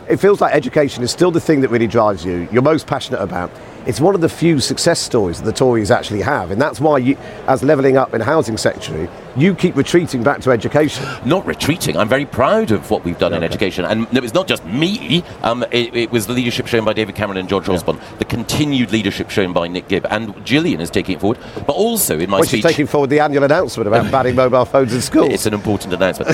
[0.08, 3.20] it feels like education is still the thing that really drives you, you're most passionate
[3.20, 3.50] about.
[3.86, 6.96] It's one of the few success stories that the Tories actually have, and that's why,
[6.96, 11.06] you, as levelling up in the housing secretary, you keep retreating back to education.
[11.26, 11.94] Not retreating.
[11.94, 15.22] I'm very proud of what we've done in education, and it was not just me.
[15.42, 17.74] Um, it, it, was the leadership shown by David Cameron and George yeah.
[17.74, 21.38] Osborne, the continued leadership shown by Nick Gibb, and Gillian is taking it forward.
[21.54, 24.64] But also in my well, speech, she's taking forward the annual announcement about banning mobile
[24.64, 25.28] phones in schools.
[25.30, 26.30] It's an important announcement.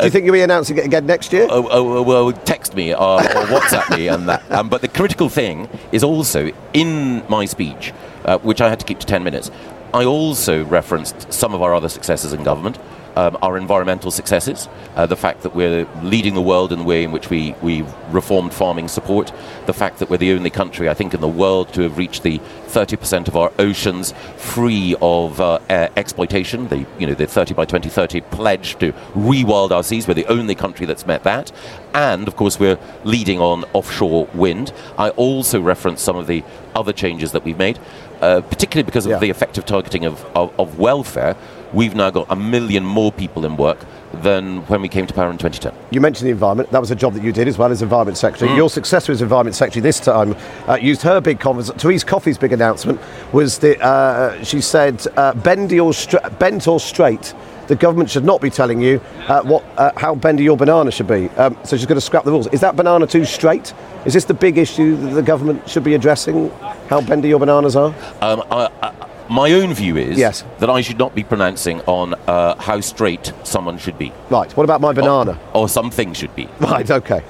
[0.00, 1.46] Do you think you'll be announcing it again next year?
[1.50, 4.50] Oh, oh, oh well, text me or, or WhatsApp me and that.
[4.50, 7.92] Um, but the critical thing is also in my speech,
[8.24, 9.50] uh, which I had to keep to 10 minutes,
[9.94, 12.78] I also referenced some of our other successes in government
[13.18, 17.02] um, our environmental successes, uh, the fact that we're leading the world in the way
[17.02, 19.32] in which we, we reformed farming support,
[19.66, 22.22] the fact that we're the only country, I think, in the world to have reached
[22.22, 25.58] the 30% of our oceans free of uh,
[25.96, 30.06] exploitation, the, you know, the 30 by 2030 pledge to rewild our seas.
[30.06, 31.50] We're the only country that's met that.
[31.94, 34.72] And, of course, we're leading on offshore wind.
[34.96, 36.44] I also referenced some of the
[36.76, 37.80] other changes that we've made,
[38.20, 39.18] uh, particularly because of yeah.
[39.18, 41.36] the effective targeting of, of, of welfare
[41.72, 43.78] we've now got a million more people in work
[44.14, 45.74] than when we came to power in 2010.
[45.92, 46.70] You mentioned the environment.
[46.70, 48.50] That was a job that you did as well as Environment Secretary.
[48.50, 48.56] Mm.
[48.56, 50.34] Your successor as Environment Secretary this time
[50.66, 51.70] uh, used her big conference.
[51.70, 53.00] Therese Coffey's big announcement
[53.32, 57.34] was that uh, she said, uh, bendy or stra- bent or straight,
[57.68, 61.06] the government should not be telling you uh, what, uh, how bendy your banana should
[61.06, 61.28] be.
[61.30, 62.46] Um, so she's going to scrap the rules.
[62.48, 63.74] Is that banana too straight?
[64.06, 66.48] Is this the big issue that the government should be addressing?
[66.88, 67.94] How bendy your bananas are?
[68.22, 70.44] Um, I, I, my own view is yes.
[70.58, 74.12] that I should not be pronouncing on uh, how straight someone should be.
[74.30, 74.54] Right.
[74.56, 75.38] What about my banana?
[75.52, 76.48] Or, or some things should be.
[76.60, 76.90] Right.
[76.90, 77.22] Okay.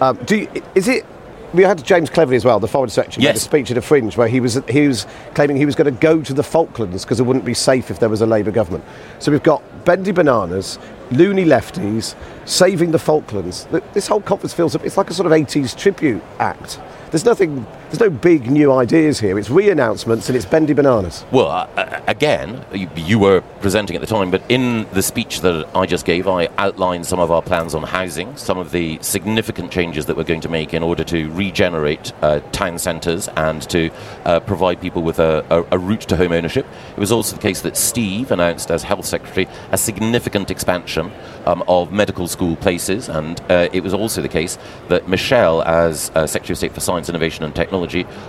[0.00, 1.06] Um, do you, is it?
[1.54, 3.34] We had James Cleverly as well, the foreign secretary, yes.
[3.34, 5.92] made a speech at a fringe where he was he was claiming he was going
[5.92, 8.50] to go to the Falklands because it wouldn't be safe if there was a Labour
[8.50, 8.84] government.
[9.20, 10.78] So we've got bendy bananas,
[11.12, 13.66] loony lefties, saving the Falklands.
[13.94, 16.78] This whole conference feels it's like a sort of 80s tribute act.
[17.10, 19.38] There's nothing, there's no big new ideas here.
[19.38, 21.24] It's re-announcements and it's bendy bananas.
[21.30, 25.40] Well, uh, uh, again, you, you, were presenting at the time, but in the speech
[25.40, 28.98] that I just gave, I outlined some of our plans on housing, some of the
[29.00, 33.62] significant changes that we're going to make in order to regenerate uh, town centres and
[33.70, 33.90] to
[34.24, 36.66] uh, provide people with a, a, a, route to home ownership.
[36.96, 41.12] It was also the case that Steve announced as Health Secretary a significant expansion
[41.46, 46.10] um, of medical school places, and uh, it was also the case that Michelle, as
[46.14, 47.75] uh, Secretary of State for Science, Science, Innovation and Technology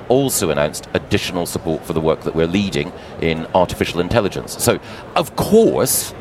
[0.09, 4.61] also announced additional support for the work that we're leading in artificial intelligence.
[4.63, 4.79] So,
[5.15, 6.13] of course,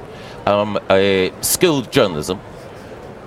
[0.47, 2.41] um, a skilled journalism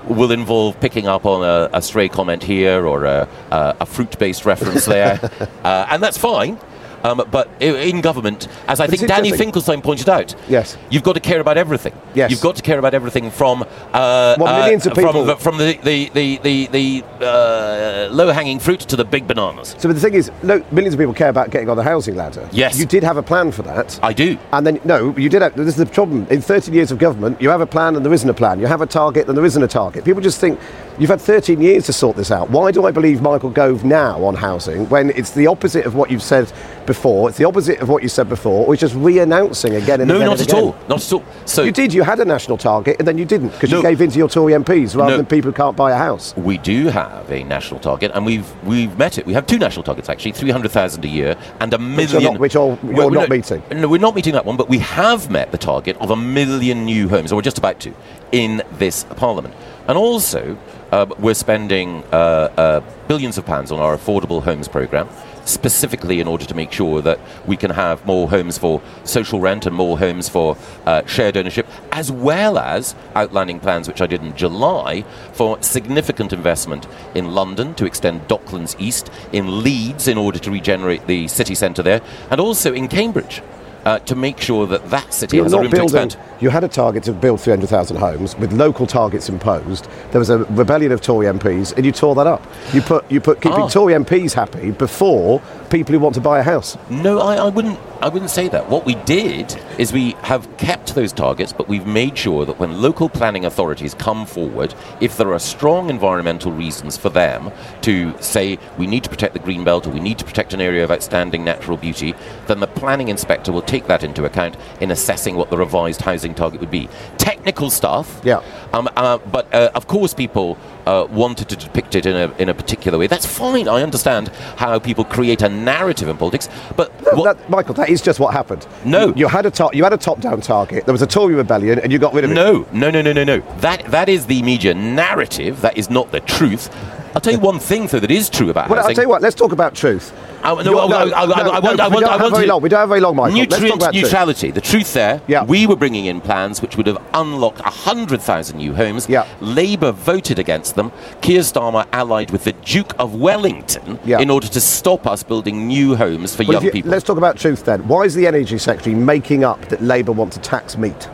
[0.07, 4.45] will involve picking up on a, a stray comment here or a, a, a fruit-based
[4.45, 5.19] reference there,
[5.63, 6.57] uh, and that's fine.
[7.03, 11.13] Um, but in government, as I but think Danny Finkelstein pointed out, yes, you've got
[11.13, 11.93] to care about everything.
[12.13, 12.31] Yes.
[12.31, 15.77] you've got to care about everything from uh, well, millions of people from, from the
[15.83, 19.75] the the the, the uh, low hanging fruit to the big bananas.
[19.77, 22.47] So the thing is, no, millions of people care about getting on the housing ladder.
[22.51, 23.99] Yes, you did have a plan for that.
[24.03, 24.37] I do.
[24.51, 25.41] And then no, you did.
[25.41, 26.27] Have, this is the problem.
[26.29, 28.59] In 13 years of government, you have a plan and there isn't a plan.
[28.59, 30.05] You have a target and there isn't a target.
[30.05, 30.59] People just think
[30.99, 32.49] you've had 13 years to sort this out.
[32.49, 36.11] Why do I believe Michael Gove now on housing when it's the opposite of what
[36.11, 36.51] you've said
[36.85, 37.29] before?
[37.29, 40.27] It's the opposite of what you said before, or just re-announcing again and no, again
[40.27, 40.75] No, not at all.
[40.87, 41.23] Not at all.
[41.45, 41.93] So you did.
[41.93, 44.17] You had a national target, and then you didn't because no, you gave in to
[44.17, 46.35] your Tory MPs rather no, than people who can't buy a house.
[46.35, 49.25] We do have a national target, and we've we've met it.
[49.25, 51.97] We have two national targets actually: three hundred thousand a year and a million.
[51.97, 53.63] Which are not, which are, you're not meeting.
[53.71, 56.85] No, we're not meeting that one, but we have met the target of a million
[56.85, 57.93] new homes, or we're just about to,
[58.31, 59.55] in this Parliament.
[59.89, 60.55] And also,
[60.91, 65.09] uh, we're spending uh, uh, billions of pounds on our affordable homes programme
[65.45, 69.65] specifically in order to make sure that we can have more homes for social rent
[69.65, 74.21] and more homes for uh, shared ownership, as well as outlining plans, which I did
[74.21, 75.01] in July,
[75.33, 81.07] for significant investment in London to extend Docklands East, in Leeds in order to regenerate
[81.07, 83.41] the city centre there, and also in Cambridge
[83.85, 86.41] uh, to make sure that that city You're has a room building, to expand.
[86.41, 89.87] You had a target to build 300,000 homes with local targets imposed.
[90.11, 92.45] There was a rebellion of Tory MPs, and you tore that up.
[92.73, 93.67] You put you put keeping ah.
[93.69, 96.77] Tory MPs happy before people who want to buy a house.
[96.89, 98.69] No, I, I wouldn't I wouldn't say that.
[98.69, 102.81] What we did is we have kept those targets, but we've made sure that when
[102.81, 107.51] local planning authorities come forward, if there are strong environmental reasons for them
[107.81, 110.61] to say we need to protect the green belt or we need to protect an
[110.61, 112.13] area of outstanding natural beauty,
[112.47, 116.33] then the planning inspector will take that into account in assessing what the revised housing
[116.33, 116.89] target would be.
[117.17, 118.19] Technical stuff.
[118.23, 118.41] Yeah.
[118.73, 120.57] Um, uh, but uh, of course, people
[120.87, 123.07] uh, wanted to depict it in a, in a particular way.
[123.07, 123.67] That's fine.
[123.67, 126.49] I understand how people create a narrative in politics.
[126.75, 128.67] But No, that, Michael, that is just what happened.
[128.83, 129.13] No.
[129.15, 130.85] You, had a top, you had a top-down target.
[130.85, 132.33] There was a Tory rebellion, and you got rid of it.
[132.33, 133.39] No, no, no, no, no, no.
[133.59, 135.61] That that is the media narrative.
[135.61, 136.69] That is not the truth.
[137.15, 139.21] I'll tell you one thing, though, that is true about Well, I'll tell you what.
[139.21, 140.13] Let's talk about truth.
[140.43, 142.61] Uh, no, You're- no, I- want- we don't have very long.
[142.61, 143.37] We don't have very long, Michael.
[143.39, 144.03] Let's talk Nutrient about truth.
[144.03, 144.51] neutrality.
[144.51, 145.43] The truth there, Yeah.
[145.43, 149.07] we were bringing in plans which would have unlocked 100,000 new homes.
[149.09, 149.25] Yeah.
[149.41, 150.91] Labour voted against them.
[151.21, 154.19] Keir Starmer allied with the Duke of Wellington Yeah.
[154.19, 156.91] in order to stop us building new homes for Well, young you- people.
[156.91, 157.81] Let's talk about truth then.
[157.87, 161.09] Why is the Energy Secretary making up that Labour want to tax meat?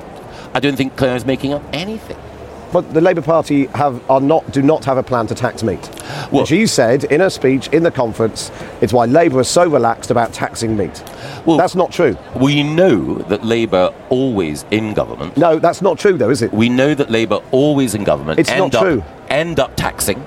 [0.54, 2.18] I don't think Claire is making up anything.
[2.72, 5.90] But the Labour Party have are not do not have a plan to tax meat.
[6.32, 8.52] Well- And she said in her speech in the conference,
[8.82, 11.04] it's why Labour is so relaxed about taxing meat.
[11.46, 12.18] Well- that's not true.
[12.36, 15.38] We know that Labour always in government.
[15.38, 16.54] No, that's not true though, is it?
[16.54, 19.04] We know that Labour always in government It's end not up true.
[19.30, 20.26] end up taxing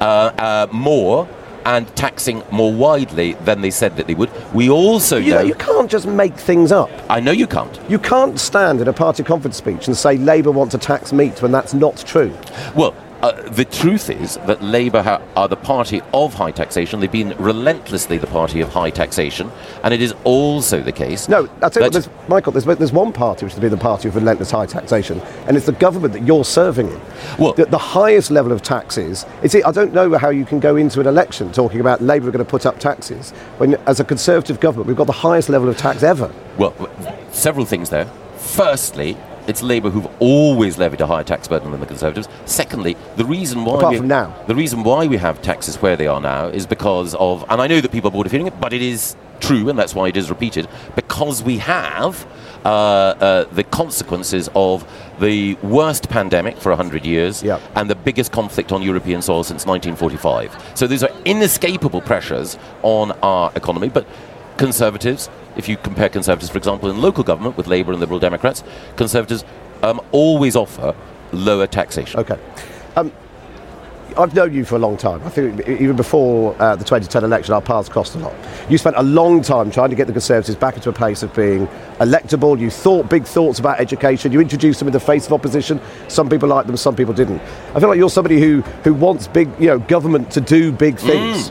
[0.00, 0.04] uh,
[0.38, 1.28] uh, more
[1.64, 4.30] and taxing more widely than they said that they would.
[4.54, 6.90] We also You know, know, you can't just make things up.
[7.08, 7.78] I know you can't.
[7.88, 11.40] You can't stand in a party conference speech and say Labour want to tax meat
[11.42, 12.32] when that's not true.
[12.74, 16.98] Well, uh, the truth is that Labour ha- are the party of high taxation.
[16.98, 19.50] They've been relentlessly the party of high taxation,
[19.84, 21.28] and it is also the case.
[21.28, 23.76] No, I'll tell you what, there's, Michael, there's, there's one party which has been the
[23.76, 27.00] party of relentless high taxation, and it's the government that you're serving in.
[27.38, 30.76] Well- the, the highest level of taxes, it, I don't know how you can go
[30.76, 34.04] into an election talking about Labour are going to put up taxes, when as a
[34.04, 36.32] Conservative government, we've got the highest level of tax ever.
[36.58, 36.74] Well,
[37.30, 38.06] several things there.
[38.36, 39.16] Firstly,
[39.46, 42.28] it's Labour who've always levied a higher tax burden than the Conservatives.
[42.46, 44.34] Secondly, the reason why Apart we, from now.
[44.46, 47.66] the reason why we have taxes where they are now is because of, and I
[47.66, 50.08] know that people are bored of hearing it, but it is true, and that's why
[50.08, 52.24] it is repeated, because we have
[52.64, 54.86] uh, uh, the consequences of
[55.18, 57.60] the worst pandemic for 100 years Yep.
[57.74, 60.72] and the biggest conflict on European soil since 1945.
[60.78, 64.06] So these are inescapable pressures on our economy, but
[64.58, 68.62] Conservatives, if you compare Conservatives, for example, in local government with Labour and Liberal Democrats,
[68.96, 69.44] Conservatives
[69.82, 70.94] um, always offer
[71.32, 72.20] lower taxation.
[72.20, 72.38] Okay.
[72.96, 73.12] Um,
[74.16, 75.22] I've known you for a long time.
[75.24, 78.34] I think even before uh, the 2010 election, our paths crossed a lot.
[78.68, 81.34] You spent a long time trying to get the Conservatives back into a place of
[81.34, 81.66] being
[81.98, 82.58] electable.
[82.58, 84.32] You thought big thoughts about education.
[84.32, 85.80] You introduced them in the face of opposition.
[86.08, 87.40] Some people liked them, some people didn't.
[87.74, 90.98] I feel like you're somebody who, who wants big, you know, government to do big
[90.98, 91.50] things.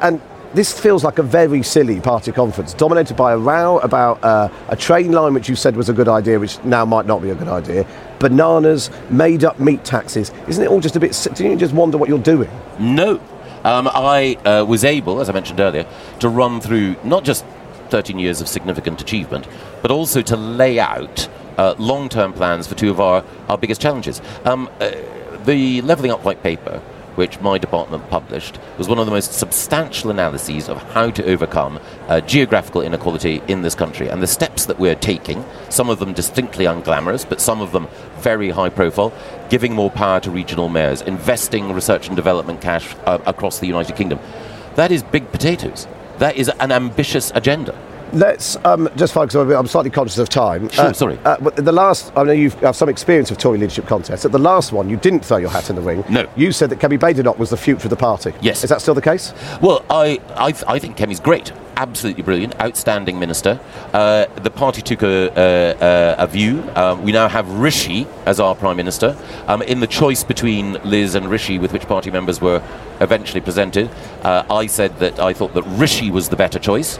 [0.00, 0.20] And
[0.54, 4.76] this feels like a very silly party conference, dominated by a row about uh, a
[4.76, 7.34] train line which you said was a good idea, which now might not be a
[7.34, 7.86] good idea.
[8.18, 10.30] Bananas, made up meat taxes.
[10.48, 11.28] Isn't it all just a bit.
[11.34, 12.50] Do you just wonder what you're doing?
[12.78, 13.20] No.
[13.64, 15.86] Um, I uh, was able, as I mentioned earlier,
[16.20, 17.44] to run through not just
[17.90, 19.46] 13 years of significant achievement,
[19.82, 21.28] but also to lay out
[21.58, 24.20] uh, long term plans for two of our, our biggest challenges.
[24.44, 24.90] Um, uh,
[25.44, 26.82] the Levelling Up White Paper,
[27.16, 31.78] which my department published, was one of the most substantial analyses of how to overcome
[32.08, 34.08] uh, geographical inequality in this country.
[34.08, 37.88] And the steps that we're taking, some of them distinctly unglamorous, but some of them
[38.18, 39.12] very high profile,
[39.50, 43.96] giving more power to regional mayors, investing research and development cash uh, across the United
[43.96, 44.18] Kingdom.
[44.76, 45.86] That is big potatoes.
[46.18, 47.74] That is an ambitious agenda.
[48.12, 49.50] Let's um, just focus on.
[49.52, 50.68] I'm slightly conscious of time.
[50.68, 51.18] Sure, sorry.
[51.24, 54.26] Uh, but the last, I know you have some experience of Tory leadership contests.
[54.26, 56.04] At the last one, you didn't throw your hat in the ring.
[56.10, 56.28] No.
[56.36, 58.34] You said that Kemi Badenoch was the future of the party.
[58.42, 58.64] Yes.
[58.64, 59.32] Is that still the case?
[59.62, 61.52] Well, I, I, th- I think Kemi's great.
[61.78, 62.60] Absolutely brilliant.
[62.60, 63.58] Outstanding minister.
[63.94, 66.62] Uh, the party took a, a, a, a view.
[66.74, 69.16] Um, we now have Rishi as our prime minister.
[69.46, 72.62] Um, in the choice between Liz and Rishi, with which party members were
[73.00, 73.90] eventually presented,
[74.22, 76.98] uh, I said that I thought that Rishi was the better choice.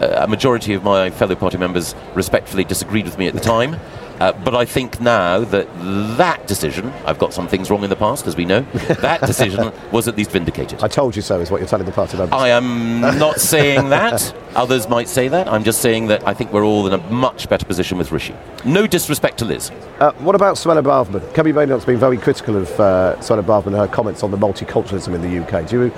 [0.00, 3.76] Uh, a majority of my fellow party members respectfully disagreed with me at the time.
[4.20, 5.68] Uh, but I think now that
[6.16, 8.60] that decision, I've got some things wrong in the past, as we know,
[9.00, 10.82] that decision was at least vindicated.
[10.82, 12.32] I told you so, is what you're telling the party members.
[12.38, 14.34] I am not saying that.
[14.56, 15.46] Others might say that.
[15.46, 18.34] I'm just saying that I think we're all in a much better position with Rishi.
[18.64, 19.70] No disrespect to Liz.
[20.00, 21.20] Uh, what about Suella Braverman?
[21.32, 25.22] Kemi Badenoch's been very critical of uh, Suella and her comments on the multiculturalism in
[25.22, 25.68] the UK.
[25.68, 25.92] Do you,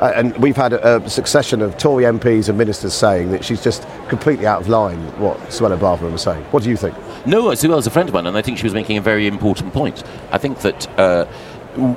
[0.00, 3.62] uh, and we've had a, a succession of Tory MPs and ministers saying that she's
[3.62, 6.42] just completely out of line what Suella Braverman was saying.
[6.44, 6.94] What do you think?
[7.26, 9.72] No, Suel's a friend of mine, and I think she was making a very important
[9.72, 10.04] point.
[10.30, 11.26] I think that uh,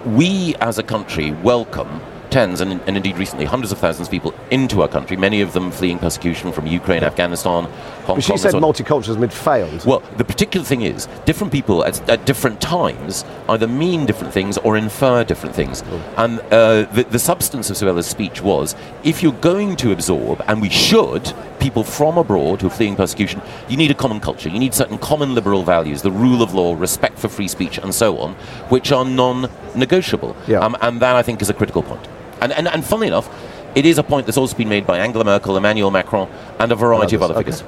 [0.06, 4.34] we as a country welcome tens and, and indeed recently hundreds of thousands of people
[4.52, 7.68] into our country, many of them fleeing persecution from Ukraine, Afghanistan,
[8.10, 8.40] Hong But she Kong.
[8.44, 9.86] and said multiculturalism had failed.
[9.86, 14.58] Well, the particular thing is, different people at, at different times either mean different things
[14.58, 15.84] or infer different things.
[16.18, 20.60] And uh, the, the substance of Suella's speech was if you're going to absorb, and
[20.60, 24.50] we should, people from abroad who are fleeing persecution, you need a common culture.
[24.50, 27.94] You need certain common liberal values, the rule of law, respect for free speech, and
[27.94, 28.34] so on,
[28.70, 30.36] which are non negotiable.
[30.48, 30.60] Yeah.
[30.60, 32.08] Um, and that, I think, is a critical point.
[32.42, 33.30] And, and, and funnily enough,
[33.76, 36.28] it is a point that's also been made by Angela Merkel, Emmanuel Macron,
[36.60, 37.52] and a variety of other okay.
[37.52, 37.64] figures.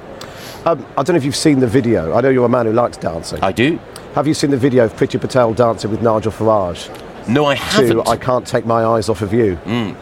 [0.64, 2.14] Um, I don't know if you've seen the video.
[2.14, 3.40] I know you're a man who likes dancing.
[3.42, 3.78] I do.
[4.14, 6.88] Have you seen the video of Priti Patel dancing with Nigel Farage?
[7.28, 8.04] No, I haven't.
[8.04, 9.56] To I Can't Take My Eyes Off of You.
[9.64, 9.96] Mm.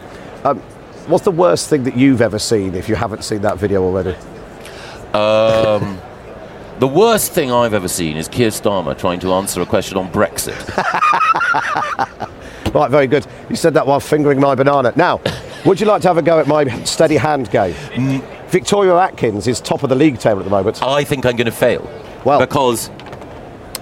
[0.45, 0.59] Um,
[1.07, 4.15] what's the worst thing that you've ever seen if you haven't seen that video already?
[5.13, 5.99] Um,
[6.79, 10.11] the worst thing I've ever seen is Keir Starmer trying to answer a question on
[10.11, 10.57] Brexit.
[12.73, 13.27] Right, very good.
[13.49, 14.93] You said that while fingering my banana.
[14.95, 15.19] Now,
[15.65, 17.75] would you like to have a go at my steady hand game?
[18.51, 20.83] Victoria Atkins is top of the league table at the moment.
[20.83, 21.89] I think I'm going to fail.
[22.25, 22.89] Well, because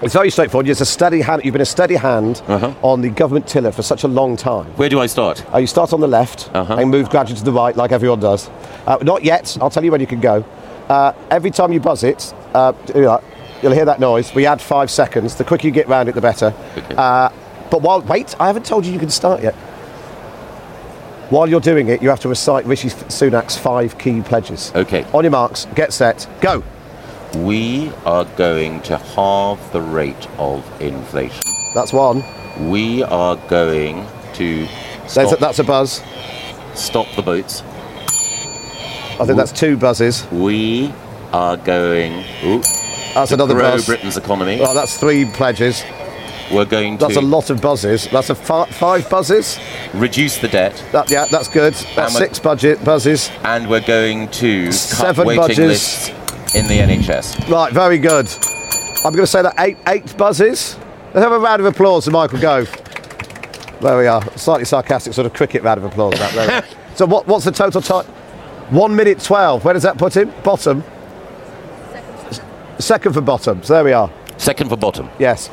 [0.03, 0.69] it's very straightforward.
[0.69, 1.43] It's a steady hand.
[1.43, 4.67] You've been a steady hand on the government tiller for such a long time.
[4.77, 5.43] Where do I start?
[5.51, 8.47] Uh, you start on the left and move gradually to the right, like everyone does.
[8.85, 9.57] Uh, not yet.
[9.59, 10.45] I'll tell you when you can go.
[10.87, 14.35] Uh, every time you buzz it, uh, you'll hear that noise.
[14.35, 15.33] We add five seconds.
[15.35, 16.53] The quicker you get round it, the better.
[16.95, 17.29] Uh,
[17.71, 19.55] but while wait, I haven't told you you can start yet.
[21.29, 24.71] While you're doing it, you have to recite Rishi Sunak's five key pledges.
[24.73, 25.03] Okay.
[25.13, 26.63] On your marks, get set, go.
[27.37, 31.43] We are going to halve the rate of inflation.
[31.75, 32.23] That's one.
[32.67, 34.67] We are going to
[35.07, 36.01] stop, a, that's a buzz.
[36.73, 37.61] stop the boats.
[37.61, 40.25] I think that's two buzzes.
[40.31, 40.91] We
[41.31, 42.61] are going ooh,
[43.13, 43.85] That's to another grow buzz.
[43.85, 44.59] Britain's economy.
[44.59, 45.83] Well, that's three pledges.
[46.51, 48.07] We're going to That's a lot of buzzes.
[48.09, 49.59] That's a fi- five buzzes.
[49.93, 50.83] reduce the debt.
[50.91, 51.73] That, yeah, that's good.
[51.95, 53.29] That's six budget buzzes.
[53.43, 55.59] And we're going to Seven cut waiting budges.
[55.59, 56.09] lists
[56.55, 57.49] in the NHS.
[57.49, 58.27] Right, very good.
[59.05, 60.77] I'm going to say that eight eight buzzes.
[61.13, 62.69] Let's have a round of applause for Michael Gove.
[63.81, 64.21] There we are.
[64.37, 66.13] Slightly sarcastic sort of cricket round of applause.
[66.15, 68.05] That, there so what, what's the total time?
[68.71, 69.63] One minute twelve.
[69.63, 70.33] Where does that put him?
[70.43, 70.83] Bottom.
[72.79, 73.61] Second for bottom.
[73.63, 74.11] So there we are.
[74.37, 75.09] Second for bottom.
[75.19, 75.49] Yes.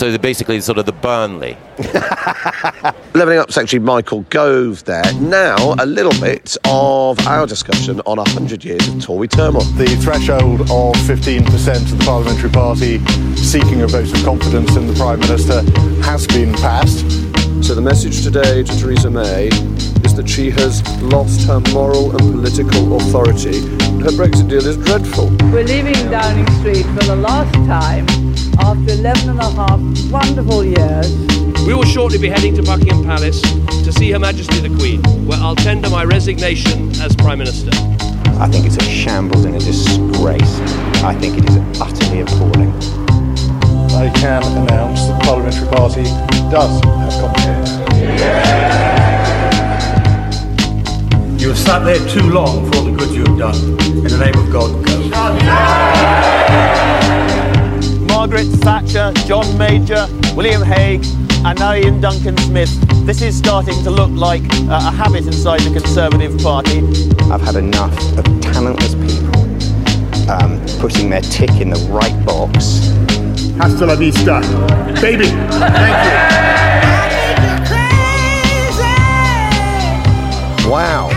[0.00, 1.58] So they're basically sort of the Burnley.
[3.14, 5.04] Levelling up Secretary Michael Gove there.
[5.20, 9.60] Now, a little bit of our discussion on 100 years of Tory turmoil.
[9.60, 12.98] The threshold of 15% of the Parliamentary Party
[13.36, 15.60] seeking a vote of confidence in the Prime Minister
[16.00, 17.04] has been passed.
[17.62, 19.50] So the message today to Theresa May
[20.10, 23.60] is that she has lost her moral and political authority.
[24.02, 25.28] Her Brexit deal is dreadful.
[25.52, 28.06] We're leaving Downing Street for the last time
[28.60, 29.80] after 11 and a half
[30.10, 31.10] wonderful years.
[31.66, 35.38] We will shortly be heading to Buckingham Palace to see Her Majesty the Queen, where
[35.38, 37.70] I'll tender my resignation as Prime Minister.
[38.40, 40.54] I think it's a shambles and a disgrace.
[41.02, 42.72] I think it is utterly appalling.
[43.94, 46.04] I can announce that the Parliamentary Party
[46.50, 48.89] does have confidence.
[51.40, 53.56] You have sat there too long for all the good you have done.
[53.80, 55.00] In the name of God, go.
[58.04, 61.02] Margaret Thatcher, John Major, William Hague,
[61.46, 62.70] and now Iain Duncan Smith.
[63.06, 66.80] This is starting to look like uh, a habit inside the Conservative Party.
[67.32, 69.40] I've had enough of talentless people
[70.30, 72.92] um, putting their tick in the right box.
[73.56, 74.42] Hasta la vista,
[75.00, 75.28] baby.
[75.56, 76.04] Thank
[80.64, 80.70] you.
[80.70, 81.09] Wow.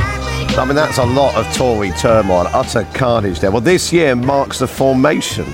[0.55, 3.49] I mean, that's a lot of Tory turmoil, utter carnage there.
[3.49, 5.47] Well, this year marks the formation,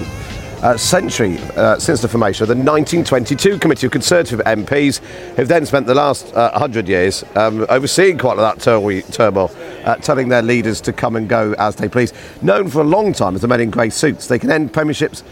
[0.61, 4.97] uh, century uh, since the formation of the 1922 Committee of Conservative MPs,
[5.37, 8.71] who've then spent the last uh, 100 years um, overseeing quite a lot of that
[8.71, 9.49] Tory turmoil,
[9.85, 12.11] uh, telling their leaders to come and go as they please.
[12.41, 15.23] Known for a long time as the men in grey suits, they can end premierships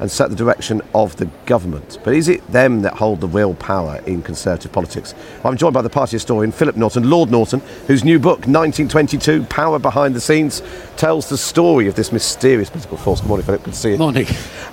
[0.00, 1.98] and set the direction of the government.
[2.04, 5.14] But is it them that hold the real power in Conservative politics?
[5.42, 9.44] Well, I'm joined by the party historian Philip Norton, Lord Norton, whose new book, 1922
[9.44, 10.62] Power Behind the Scenes,
[10.96, 13.20] tells the story of this mysterious political force.
[13.20, 13.62] Good morning, Philip.
[13.62, 13.98] Good to see you.
[13.98, 14.26] Morning.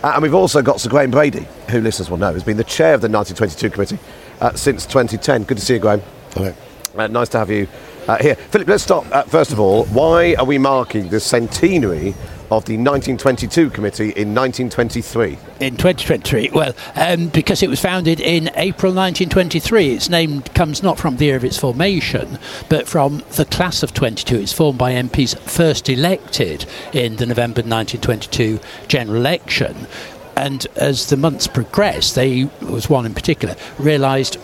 [0.03, 2.63] Uh, and we've also got Sir Graham Brady, who listeners will know has been the
[2.63, 3.99] chair of the 1922 committee
[4.41, 5.43] uh, since 2010.
[5.43, 6.01] Good to see you, Graham.
[6.32, 6.53] Hello.
[6.95, 7.67] Uh, nice to have you
[8.08, 8.36] uh, here.
[8.36, 9.06] Philip, let's stop.
[9.12, 12.16] Uh, first of all, why are we marking the centenary
[12.51, 15.38] of the 1922 committee in 1923?
[15.60, 19.93] In 2023, well, um, because it was founded in April 1923.
[19.93, 22.38] Its name comes not from the year of its formation,
[22.70, 24.38] but from the class of 22.
[24.38, 29.88] It's formed by MPs first elected in the November 1922 general election.
[30.36, 34.38] And as the months progressed, they, there was one in particular, realised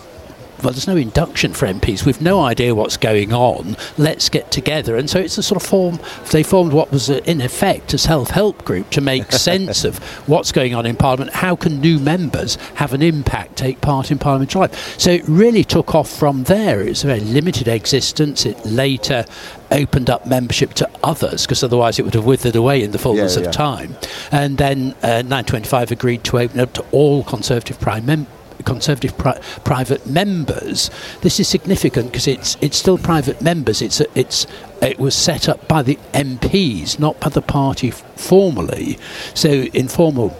[0.62, 2.04] well, there's no induction for MPs.
[2.04, 3.76] We've no idea what's going on.
[3.98, 4.96] Let's get together.
[4.96, 5.98] And so it's a sort of form,
[6.32, 9.98] they formed what was, a, in effect, a self help group to make sense of
[10.28, 11.32] what's going on in Parliament.
[11.34, 14.98] How can new members have an impact, take part in parliamentary life?
[14.98, 16.80] So it really took off from there.
[16.80, 18.44] It was a very limited existence.
[18.46, 19.24] It later
[19.72, 23.36] opened up membership to others because otherwise it would have withered away in the fullness
[23.36, 23.48] Yeah, yeah.
[23.48, 23.96] of time.
[24.32, 28.26] And then uh, 925 agreed to open up to all Conservative prime mem-
[28.62, 30.90] Conservative pri- private members.
[31.22, 33.82] This is significant because it's it's still private members.
[33.82, 34.46] It's it's
[34.82, 38.98] it was set up by the MPs, not by the party formally.
[39.34, 40.36] So informal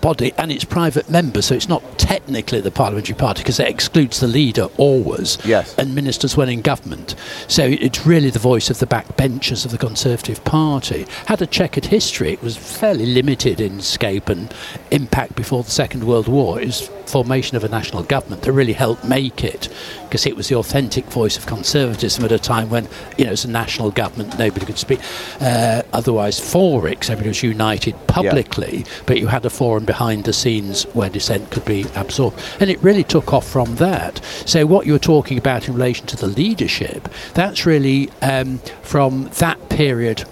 [0.00, 4.20] body and it's private members, so it's not technically the parliamentary party because it excludes
[4.20, 5.74] the leader always Yes.
[5.78, 7.14] and ministers when in government.
[7.48, 11.06] So it's really the voice of the backbenchers of the Conservative Party.
[11.26, 12.32] Had a checkered history.
[12.32, 14.52] It was fairly limited in scope and
[14.90, 16.60] impact before the Second World War.
[16.60, 19.68] It was formation of a national government that really helped make it
[20.04, 22.86] because it was the authentic voice of conservatism at a time when
[23.18, 25.00] you know it's a national government nobody could speak
[25.40, 30.32] uh, otherwise for it everybody was united publicly but you had a forum behind the
[30.32, 34.86] scenes where dissent could be absorbed and it really took off from that so what
[34.86, 40.24] you're talking about in relation to the leadership that's really um, from that period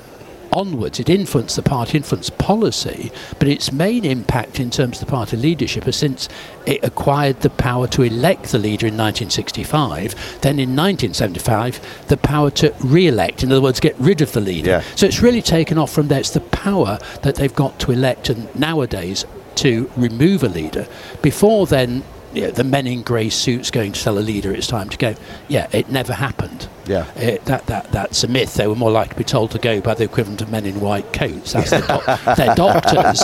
[0.53, 1.01] onwards.
[1.01, 5.37] It influenced the party, influenced policy, but its main impact in terms of the party
[5.37, 6.29] leadership has since
[6.67, 12.51] it acquired the power to elect the leader in 1965, then in 1975, the power
[12.51, 14.83] to re-elect, in other words, get rid of the leader.
[14.97, 16.21] So it's really taken off from there.
[16.21, 19.25] It's the power that they've got to elect and nowadays
[19.59, 20.87] to remove a leader.
[21.23, 22.03] Before then,
[22.33, 24.99] you know, the men in grey suits going to tell a leader it's time to
[24.99, 25.15] go.
[25.49, 26.69] Yeah, it never happened.
[26.87, 27.07] Yeah.
[27.17, 28.55] Uh, that, that, that's a myth.
[28.55, 30.81] They were more likely to be told to go by the equivalent of men in
[30.81, 31.53] white coats.
[31.53, 33.23] That's the doc- their doctors.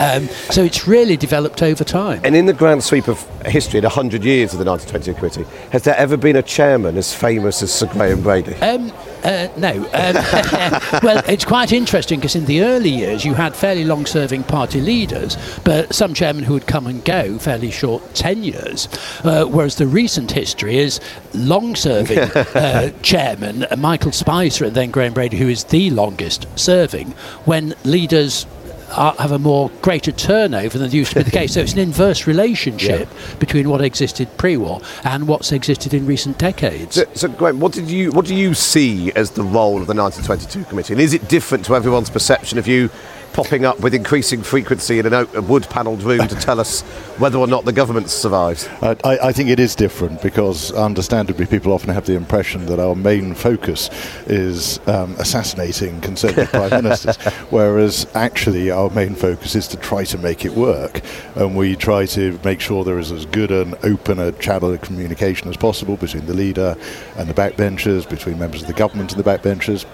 [0.00, 2.20] Um, so it's really developed over time.
[2.24, 5.82] And in the grand sweep of history, in 100 years of the 1922 Committee, has
[5.82, 8.54] there ever been a chairman as famous as Sir Graham Brady?
[8.56, 8.92] Um,
[9.24, 9.70] uh, no.
[9.70, 14.44] Um, well, it's quite interesting because in the early years you had fairly long serving
[14.44, 18.88] party leaders, but some chairmen who would come and go, fairly short tenures.
[19.24, 21.00] Uh, whereas the recent history is
[21.34, 22.18] long serving
[22.54, 27.10] uh, chairman, uh, Michael Spicer and then Graham Brady, who is the longest serving,
[27.44, 28.46] when leaders.
[28.92, 31.54] Are, have a more greater turnover than used to be the case.
[31.54, 36.96] So it's an inverse relationship between what existed pre-war and what's existed in recent decades.
[36.96, 39.94] So, so Graham, what did you what do you see as the role of the
[39.94, 42.90] 1922 Committee, and is it different to everyone's perception of you
[43.32, 46.82] popping up with increasing frequency in an a wood-panelled room to tell us
[47.18, 48.68] whether or not the government survives?
[48.82, 52.78] I, I I think it is different because, understandably, people often have the impression that
[52.78, 53.88] our main focus
[54.26, 57.16] is um, assassinating Conservative prime ministers,
[57.50, 61.00] whereas actually our main focus is to try to make it work,
[61.34, 64.80] and we try to make sure there is as good and open a channel of
[64.82, 66.76] communication as possible between the leader
[67.16, 69.86] and the backbenchers, between members of the government and the backbenchers.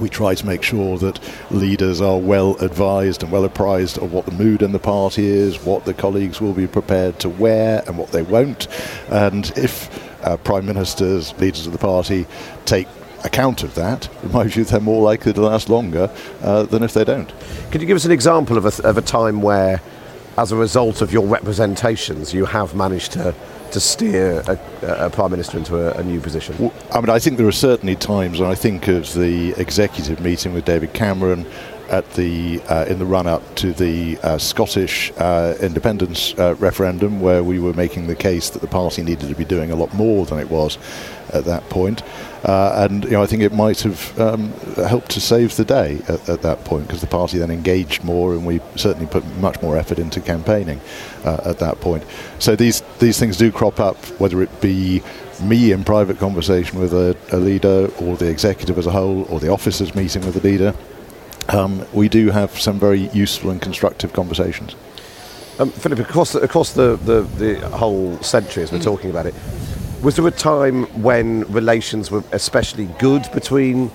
[0.00, 1.20] We try to make sure that
[1.50, 5.64] leaders are well advised and well apprised of what the mood in the party is,
[5.64, 8.68] what the colleagues will be prepared to wear and what they won't.
[9.08, 9.88] And if
[10.24, 12.26] uh, prime ministers, leaders of the party,
[12.64, 12.88] take
[13.24, 16.10] account of that, in my view, they're more likely to last longer
[16.42, 17.32] uh, than if they don't.
[17.70, 19.80] Could you give us an example of a, of a time where,
[20.36, 23.34] as a result of your representations, you have managed to,
[23.72, 24.58] to steer a,
[25.06, 26.56] a prime minister into a, a new position?
[26.58, 30.20] Well, I mean, I think there are certainly times, and I think of the executive
[30.20, 31.46] meeting with David Cameron
[31.88, 37.42] at the uh, in the run-up to the uh, Scottish uh, independence uh, referendum, where
[37.42, 40.26] we were making the case that the party needed to be doing a lot more
[40.26, 40.78] than it was
[41.32, 42.02] at that point.
[42.44, 46.00] Uh, and you know, I think it might have um, helped to save the day
[46.08, 49.60] at, at that point because the party then engaged more, and we certainly put much
[49.62, 50.80] more effort into campaigning
[51.24, 52.04] at that point.
[52.38, 55.02] So these these things do crop up, whether it be
[55.42, 59.40] me in private conversation with a, a leader, or the executive as a whole, or
[59.40, 60.74] the officers meeting with the leader.
[61.48, 64.76] Um, we do have some very useful and constructive conversations.
[65.58, 69.34] Um, Philip, across the, across the, the, the whole century, as we're talking about it,
[70.02, 73.90] was there a time when relations were especially good between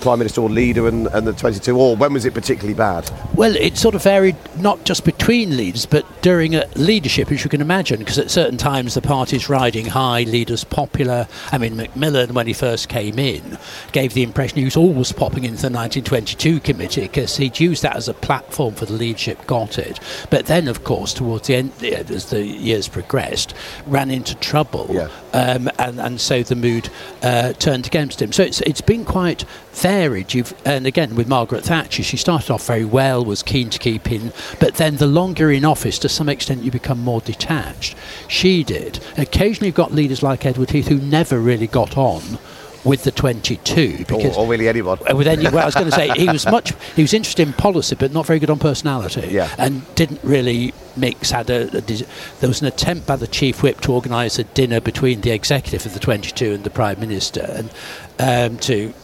[0.00, 3.10] Prime Minister or leader and, and the 22, or when was it particularly bad?
[3.34, 7.50] Well, it sort of varied not just between leaders, but during a leadership, as you
[7.50, 11.28] can imagine, because at certain times the party's riding high, leaders popular.
[11.52, 13.58] I mean, Macmillan, when he first came in,
[13.92, 17.96] gave the impression he was always popping into the 1922 committee because he'd used that
[17.96, 20.00] as a platform for the leadership, got it.
[20.30, 23.54] But then, of course, towards the end, as the years progressed,
[23.86, 24.90] ran into trouble
[25.32, 26.88] um, and and so the mood
[27.22, 28.32] uh, turned against him.
[28.32, 29.44] So it's it's been quite
[29.90, 30.32] varied.
[30.34, 34.10] You've and again with Margaret Thatcher, she started off very well, was keen to keep
[34.12, 37.96] in, but then the longer in office, to some extent, you become more detached.
[38.28, 39.00] She did.
[39.18, 42.38] Occasionally, you've got leaders like Edward Heath who never really got on
[42.82, 44.98] with the 22 because or, or really anyone.
[45.10, 46.72] uh, with any, well, I was going to say he was much.
[46.94, 49.28] He was interested in policy, but not very good on personality.
[49.30, 49.52] Yeah.
[49.58, 51.30] and didn't really mix.
[51.32, 54.80] Had a, a there was an attempt by the chief whip to organise a dinner
[54.80, 57.70] between the executive of the 22 and the prime minister, and
[58.18, 58.94] um, to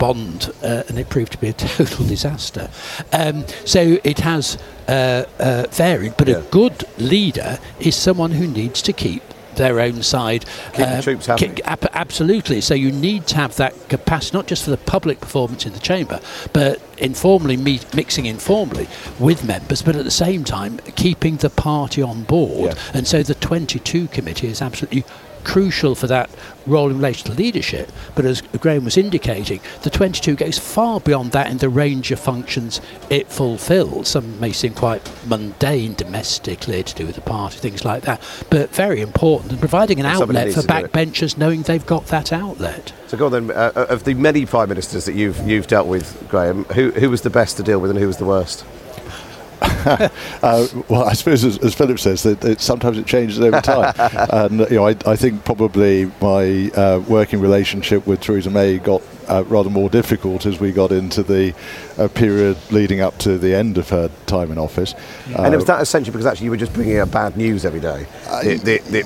[0.00, 2.68] bond, uh, and it proved to be a total disaster.
[3.12, 8.82] Um, so it has uh, uh, varied, but a good leader is someone who needs
[8.82, 9.22] to keep
[9.56, 10.46] their own side.
[10.72, 11.62] Keep the troops happy.
[11.64, 12.60] ab- absolutely.
[12.62, 15.80] So you need to have that capacity, not just for the public performance in the
[15.80, 16.20] chamber,
[16.52, 18.88] but informally meet, mixing informally
[19.18, 22.74] with members, but at the same time keeping the party on board.
[22.94, 25.04] And so the 22 committee is absolutely
[25.44, 26.30] crucial for that
[26.66, 27.90] role in relation to leadership.
[28.14, 32.20] But as Graham was indicating, the 22 goes far beyond that in the range of
[32.20, 34.08] functions it fulfills.
[34.08, 38.20] Some may seem quite mundane domestically to do with the party, things like that,
[38.50, 40.92] but very important and providing an Somebody outlet for to do it.
[40.92, 42.92] backbenchers knowing they've got that outlet.
[43.06, 43.50] So go on then.
[43.50, 47.22] Uh, of the many prime ministers that you've you've dealt with, Graham, who who was
[47.22, 48.64] the best to deal with and who was the worst?
[50.42, 53.94] uh, well, I suppose, as, as Philip says, that it, sometimes it changes over time.
[53.98, 59.02] and you know, I, I think probably my uh, working relationship with Theresa May got
[59.28, 61.54] uh, rather more difficult as we got into the
[61.98, 64.94] uh, period leading up to the end of her time in office.
[65.28, 67.80] and Uh, was that essentially because actually you were just bringing out bad news every
[67.80, 68.06] day?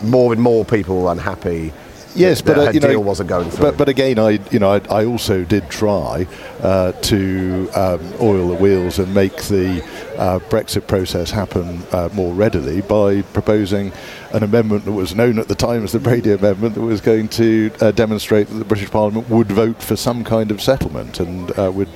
[0.04, 1.72] More and more people were unhappy.
[2.14, 3.64] Yes, that, but that uh, you know, wasn't going through.
[3.64, 6.26] But, but again, I you know I, I also did try
[6.62, 9.82] uh, to um, oil the wheels and make the
[10.16, 13.92] uh, Brexit process happen uh, more readily by proposing
[14.32, 17.28] an amendment that was known at the time as the Brady Amendment that was going
[17.28, 21.56] to uh, demonstrate that the British Parliament would vote for some kind of settlement and
[21.58, 21.88] uh, would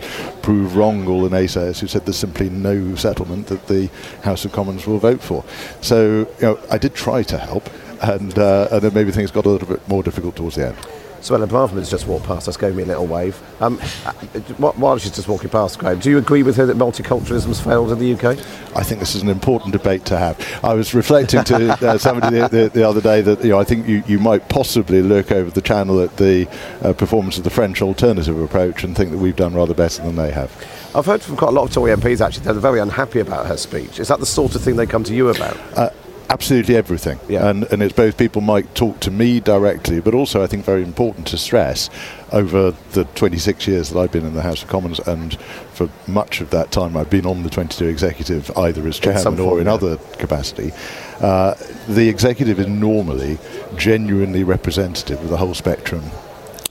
[0.43, 3.89] prove wrong all the naysayers who said there's simply no settlement that the
[4.23, 5.45] House of Commons will vote for.
[5.81, 7.69] So you know, I did try to help.
[8.01, 10.77] And, uh, and then maybe things got a little bit more difficult towards the end.
[11.21, 13.41] So Ellen Suella Braverman's just walked past us, gave me a little wave.
[13.61, 17.61] Um, wh- while she's just walking past, Graham, do you agree with her that multiculturalism's
[17.61, 18.39] failed in the UK?
[18.77, 20.39] I think this is an important debate to have.
[20.63, 23.65] I was reflecting to uh, somebody the, the, the other day that you know I
[23.65, 26.47] think you, you might possibly look over the channel at the
[26.83, 30.15] uh, performance of the French alternative approach and think that we've done rather better than
[30.17, 30.53] they have.
[30.95, 33.57] I've heard from quite a lot of Tory MPs actually they're very unhappy about her
[33.57, 33.99] speech.
[33.99, 35.57] Is that the sort of thing they come to you about?
[35.77, 35.91] Uh,
[36.31, 37.19] absolutely everything.
[37.49, 40.83] And, and it's both people might talk to me directly, but also I think very
[40.83, 41.89] important to stress
[42.33, 45.39] over the 26 years that I've been in the House of Commons, and
[45.73, 49.35] for much of that time I've been on the 22 executive either as In chairman
[49.35, 49.73] or form, in yeah.
[49.73, 50.73] other capacity.
[51.21, 51.55] Uh,
[51.89, 53.39] the executive is normally
[53.77, 56.03] genuinely representative of the whole spectrum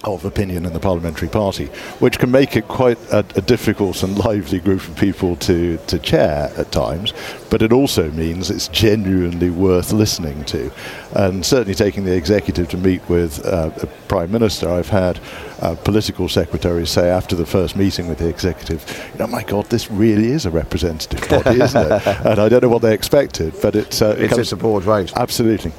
[0.04, 1.66] of opinion in the parliamentary party,
[2.00, 5.98] which can make it quite a, a difficult and lively group of people to, to
[5.98, 7.14] chair at times,
[7.50, 10.72] but it also means it's genuinely worth listening to.
[11.16, 15.20] And certainly taking the executive to meet with uh, the Prime Minister, I've had
[15.62, 19.66] uh, political secretaries say after the first meeting with the executive, you know, my God,
[19.66, 22.08] this really is a representative body, isn't it?
[22.26, 24.58] and I don't know what they expected, but it, uh, it It's, comes- it's a
[24.58, 25.12] broad range.
[25.16, 25.72] Absolutely.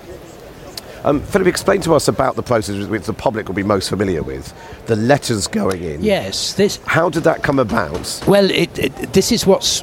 [1.08, 4.22] Um, Philip, explain to us about the process which the public will be most familiar
[4.22, 4.52] with.
[4.88, 6.02] The letters going in.
[6.02, 6.80] Yes, this.
[6.84, 8.22] How did that come about?
[8.28, 9.82] Well, it, it, this is what's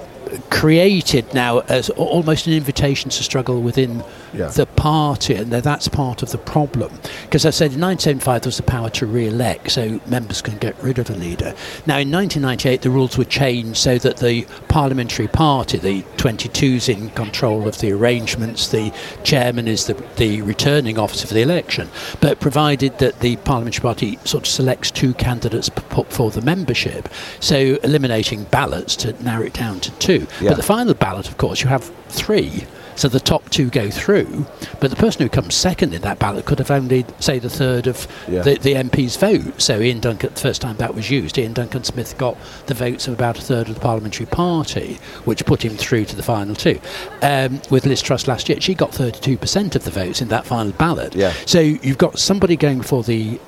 [0.51, 4.03] created now as almost an invitation to struggle within
[4.35, 4.47] Yeah.
[4.47, 6.91] the party, and that's part of the problem.
[7.23, 10.81] Because I said in 1975 there was the power to re-elect, so members can get
[10.81, 11.55] rid of a leader.
[11.85, 17.09] Now in 1998 the rules were changed so that the parliamentary party, the 22's in
[17.11, 21.89] control of the arrangements, the chairman is the, the returning officer for the election,
[22.21, 25.69] but provided that the parliamentary party sort of selects two candidates
[26.09, 27.09] for the membership,
[27.39, 30.27] so eliminating ballots to narrow it down to two.
[30.41, 30.49] Yeah.
[30.49, 32.65] But the final ballot, of course, you have three.
[32.95, 34.45] So the top two go through,
[34.79, 37.87] but the person who comes second in that ballot could have only, say, the third
[37.87, 38.41] of Yeah.
[38.41, 39.61] the, the MP's vote.
[39.61, 42.37] So Iain Duncan, the first time that was used, Iain Duncan Smith got
[42.67, 46.15] the votes of about a third of the parliamentary party, which put him through to
[46.15, 46.79] the final two.
[47.21, 50.71] Um, with Liz Truss last year, she got 32% of the votes in that final
[50.73, 51.15] ballot.
[51.15, 51.33] Yeah.
[51.45, 53.39] So you've got somebody going for the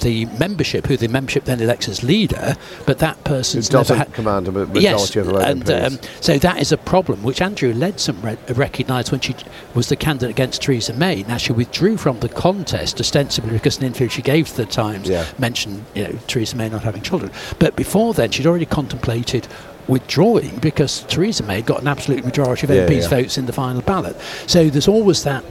[0.00, 4.14] the membership, who the membership then elects as leader, but that person's doesn't never had
[4.14, 5.86] command a majority yes, of own and MPs.
[5.86, 9.34] um, so that is a problem, which Andrea Leadsom re- recognised when she
[9.74, 11.22] was the candidate against Theresa May.
[11.24, 15.08] Now she withdrew from the contest ostensibly because an interview she gave to the Times
[15.08, 15.24] Yeah.
[15.38, 17.30] mentioned, you know, Theresa May not having children.
[17.58, 19.46] But before then, she'd already contemplated
[19.88, 23.08] withdrawing because Theresa May got an absolute majority of Yeah, MPs' yeah.
[23.08, 24.16] votes in the final ballot.
[24.46, 25.44] So there's always that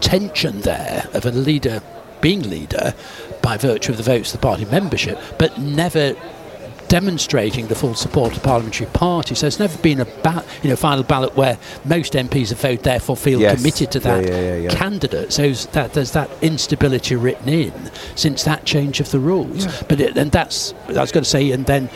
[0.00, 1.82] tension there of a leader
[2.20, 2.94] being leader
[3.42, 6.14] by virtue of the votes of the party membership, but never
[6.90, 9.34] demonstrating the full support of the parliamentary party.
[9.34, 12.82] So there's never been a ba- you know final ballot where most MPs have voted,
[12.82, 13.56] therefore feel Yes.
[13.56, 14.68] committed to that yeah, yeah, yeah.
[14.70, 15.32] candidate.
[15.32, 17.72] So that there's that instability written in
[18.16, 19.66] since that change of the rules.
[19.84, 21.88] But it, and that's I was going to say, and then.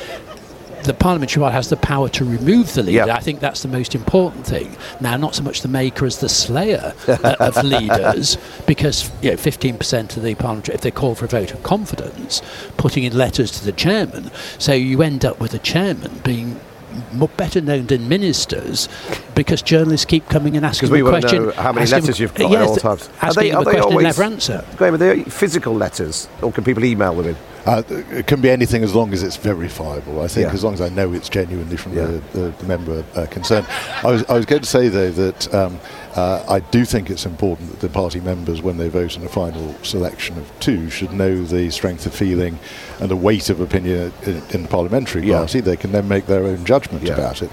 [0.85, 3.11] The parliamentary party has the power to remove the leader.
[3.11, 4.77] I think that's the most important thing.
[5.01, 9.37] Now, not so much the maker as the slayer uh, of leaders, because you know,
[9.37, 12.43] 15% of the parliamentary, if they call for a vote of confidence,
[12.77, 14.31] putting in letters to the chairman.
[14.59, 16.61] So you end up with a chairman being
[17.37, 18.89] better known than ministers
[19.35, 21.47] because journalists keep coming and asking Because we the want to question.
[21.47, 23.11] know how many asking- letters you've got yes, at all times.
[23.23, 24.65] Asking them a question and never answer.
[24.77, 27.37] Graham, are they physical letters, or can people email them in?
[27.67, 30.21] Uh, it can be anything as long as it's verifiable.
[30.21, 30.53] I think Yeah.
[30.53, 33.67] as long as I know it's genuinely from the, the, the member uh, concerned.
[34.03, 35.81] I was, I was going to say though that um,
[36.15, 39.29] uh, I do think it's important that the party members, when they vote in a
[39.29, 42.59] final selection of two, should know the strength of feeling
[43.01, 45.39] and the weight of opinion in, in the parliamentary Yeah.
[45.39, 45.61] party.
[45.61, 47.51] They can then make their own judgment about it.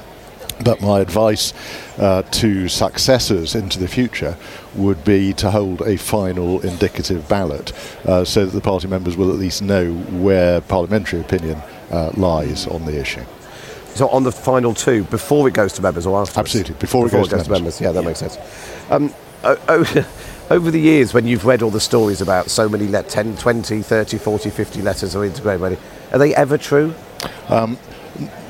[0.63, 1.53] But my advice
[1.97, 4.37] uh, to successors into the future
[4.75, 7.73] would be to hold a final indicative ballot
[8.05, 11.59] uh, so that the party members will at least know where parliamentary opinion
[11.89, 13.23] uh, lies on the issue.
[13.95, 16.39] So on the final two, before it goes to members or after?
[16.39, 17.81] Absolutely, before it goes to members.
[17.81, 18.37] Yeah, that makes sense.
[18.89, 19.13] Um,
[19.43, 20.05] o- o-
[20.49, 23.81] over the years, when you've read all the stories about so many, let 10, 20,
[23.81, 25.77] 30, 40, 50 letters are integrated,
[26.11, 26.93] are they ever true?
[27.49, 27.77] Um,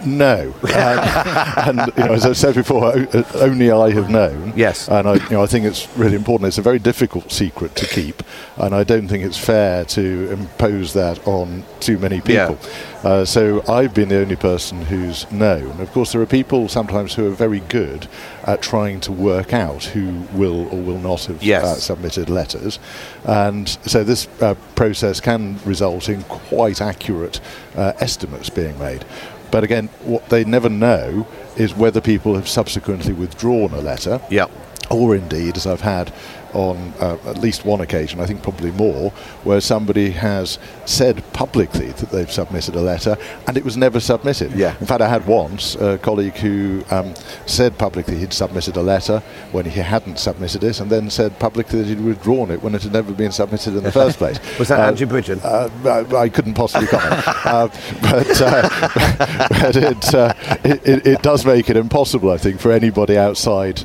[0.06, 2.94] no, Um, and you know, as I said before,
[3.36, 4.54] only I have known.
[4.56, 6.48] Yes, and I, you know, I think it's really important.
[6.48, 8.24] It's a very difficult secret to keep,
[8.58, 12.48] and I don't think it's fair to impose that on too many Yeah.
[12.48, 12.58] people.
[13.04, 15.80] Uh, so I've been the only person who's known.
[15.80, 18.08] Of course, there are people sometimes who are very good
[18.46, 21.64] at trying to work out who will or will not have Yes.
[21.64, 22.80] uh, submitted letters,
[23.26, 27.40] and so this uh, process can result in quite accurate
[27.76, 29.06] uh, estimates being made.
[29.52, 31.28] But again, what they never know
[31.58, 34.22] is whether people have subsequently withdrawn a letter.
[34.30, 34.48] Yeah.
[34.90, 36.14] Or indeed, as I've had
[36.54, 39.12] on uh, at least one occasion, I think probably more,
[39.44, 44.52] where somebody has said publicly that they've submitted a letter and it was never submitted.
[44.54, 44.76] Yeah.
[44.80, 47.14] In fact, I had once a colleague who um,
[47.46, 49.20] said publicly he'd submitted a letter
[49.52, 52.84] when he hadn't submitted it, and then said publicly that he'd withdrawn it when it
[52.84, 54.40] had never been submitted in the first place.
[54.60, 55.40] Was that Uh, Andrew Bridgen?
[55.44, 57.68] uh, I, I couldn't possibly comment, uh,
[58.02, 60.34] but, uh, but it, uh,
[60.64, 63.84] it, it, it does make it impossible, I think, for anybody outside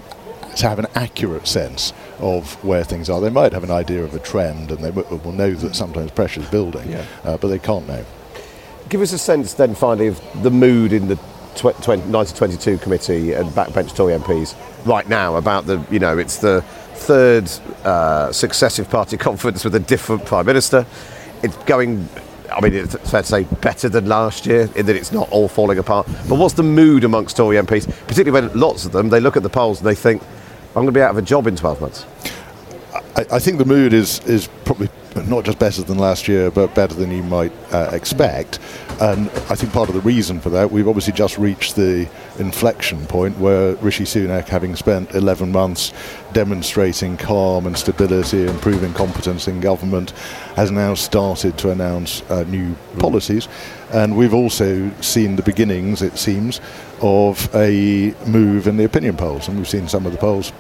[0.57, 3.21] to have an accurate sense of where things are.
[3.21, 6.11] They might have an idea of a trend, and they w- will know that sometimes
[6.11, 6.89] pressure is building,
[7.25, 8.05] uh, but they can't know.
[8.89, 11.17] Give us a sense then, finally, of the mood in the
[11.57, 14.55] tw- 20, 1922 committee and backbench Tory MPs
[14.87, 16.63] right now about the, you know, it's the
[16.95, 17.51] third
[17.85, 20.87] uh, successive party conference with a different prime minister.
[21.43, 22.09] It's going.
[22.51, 25.49] I mean, it's fair to say better than last year in that it's not all
[25.49, 26.07] falling apart.
[26.29, 29.43] But what's the mood amongst Tory MPs, particularly when lots of them they look at
[29.43, 30.23] the polls and they think,
[30.77, 32.07] "I'm going to be out of a job in 12 months."
[33.17, 34.89] I, I think the mood is is probably
[35.27, 38.59] not just better than last year, but better than you might uh, expect.
[39.01, 42.09] And I think part of the reason for that, we've obviously just reached the
[42.39, 45.93] inflection point where Rishi Sunak, having spent 11 months
[46.33, 50.11] demonstrating calm and stability, improving competence in government,
[50.55, 53.49] has now started to announce uh, new policies.
[53.93, 56.61] And we've also seen the beginnings, it seems,
[57.01, 59.49] of a move in the opinion polls.
[59.49, 60.53] And we've seen some of the polls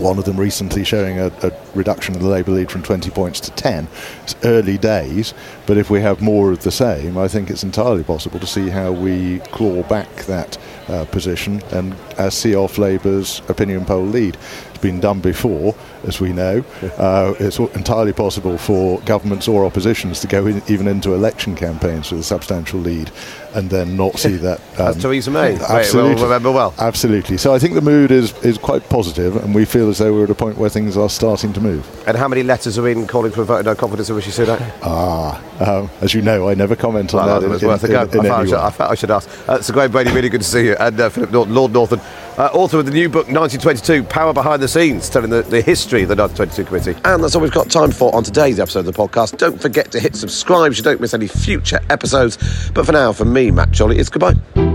[0.00, 3.38] one of them recently showing a, a reduction in the Labour lead from 20 points
[3.40, 3.86] to 10.
[4.22, 5.34] It's early days,
[5.66, 8.70] but if we have more of the same, I think it's entirely possible to see
[8.70, 10.58] how we claw back that
[10.88, 14.36] uh, position and uh, see off Labour's opinion poll lead.
[14.70, 15.74] It's been done before,
[16.04, 16.64] as we know.
[16.82, 22.10] Uh, it's entirely possible for governments or oppositions to go in, even into election campaigns
[22.10, 23.10] with a substantial lead
[23.54, 24.60] and then not see that.
[24.78, 26.14] um, As Theresa May, absolutely.
[26.14, 26.74] will remember well.
[26.78, 27.36] Absolutely.
[27.36, 30.24] So I think the mood is, is quite positive, and we feel as though we're
[30.24, 31.86] at a point where things are starting to move.
[32.06, 34.30] And how many letters are in calling for a vote of no confidence in Rishi
[34.30, 34.60] Sunak?
[34.82, 37.46] Ah, um, as you know, I never comment on Well, that.
[37.46, 38.00] it was in, worth a go.
[38.00, 38.54] I, thought I, should.
[38.54, 39.48] I I should ask.
[39.48, 40.76] Uh, so, Graham Brady, really good to see you.
[40.78, 42.00] And uh, Philip Norton, Lord Norton,
[42.38, 45.60] uh, author of the new book, 1922 Power Behind the Scenes, telling the, the
[45.90, 47.00] history the 1922 Committee.
[47.04, 49.38] And that's all we've got time for on today's episode of the podcast.
[49.38, 52.38] Don't forget to hit subscribe so you don't miss any future episodes.
[52.70, 54.69] But for now, from me, Matt Chorley, it's goodbye.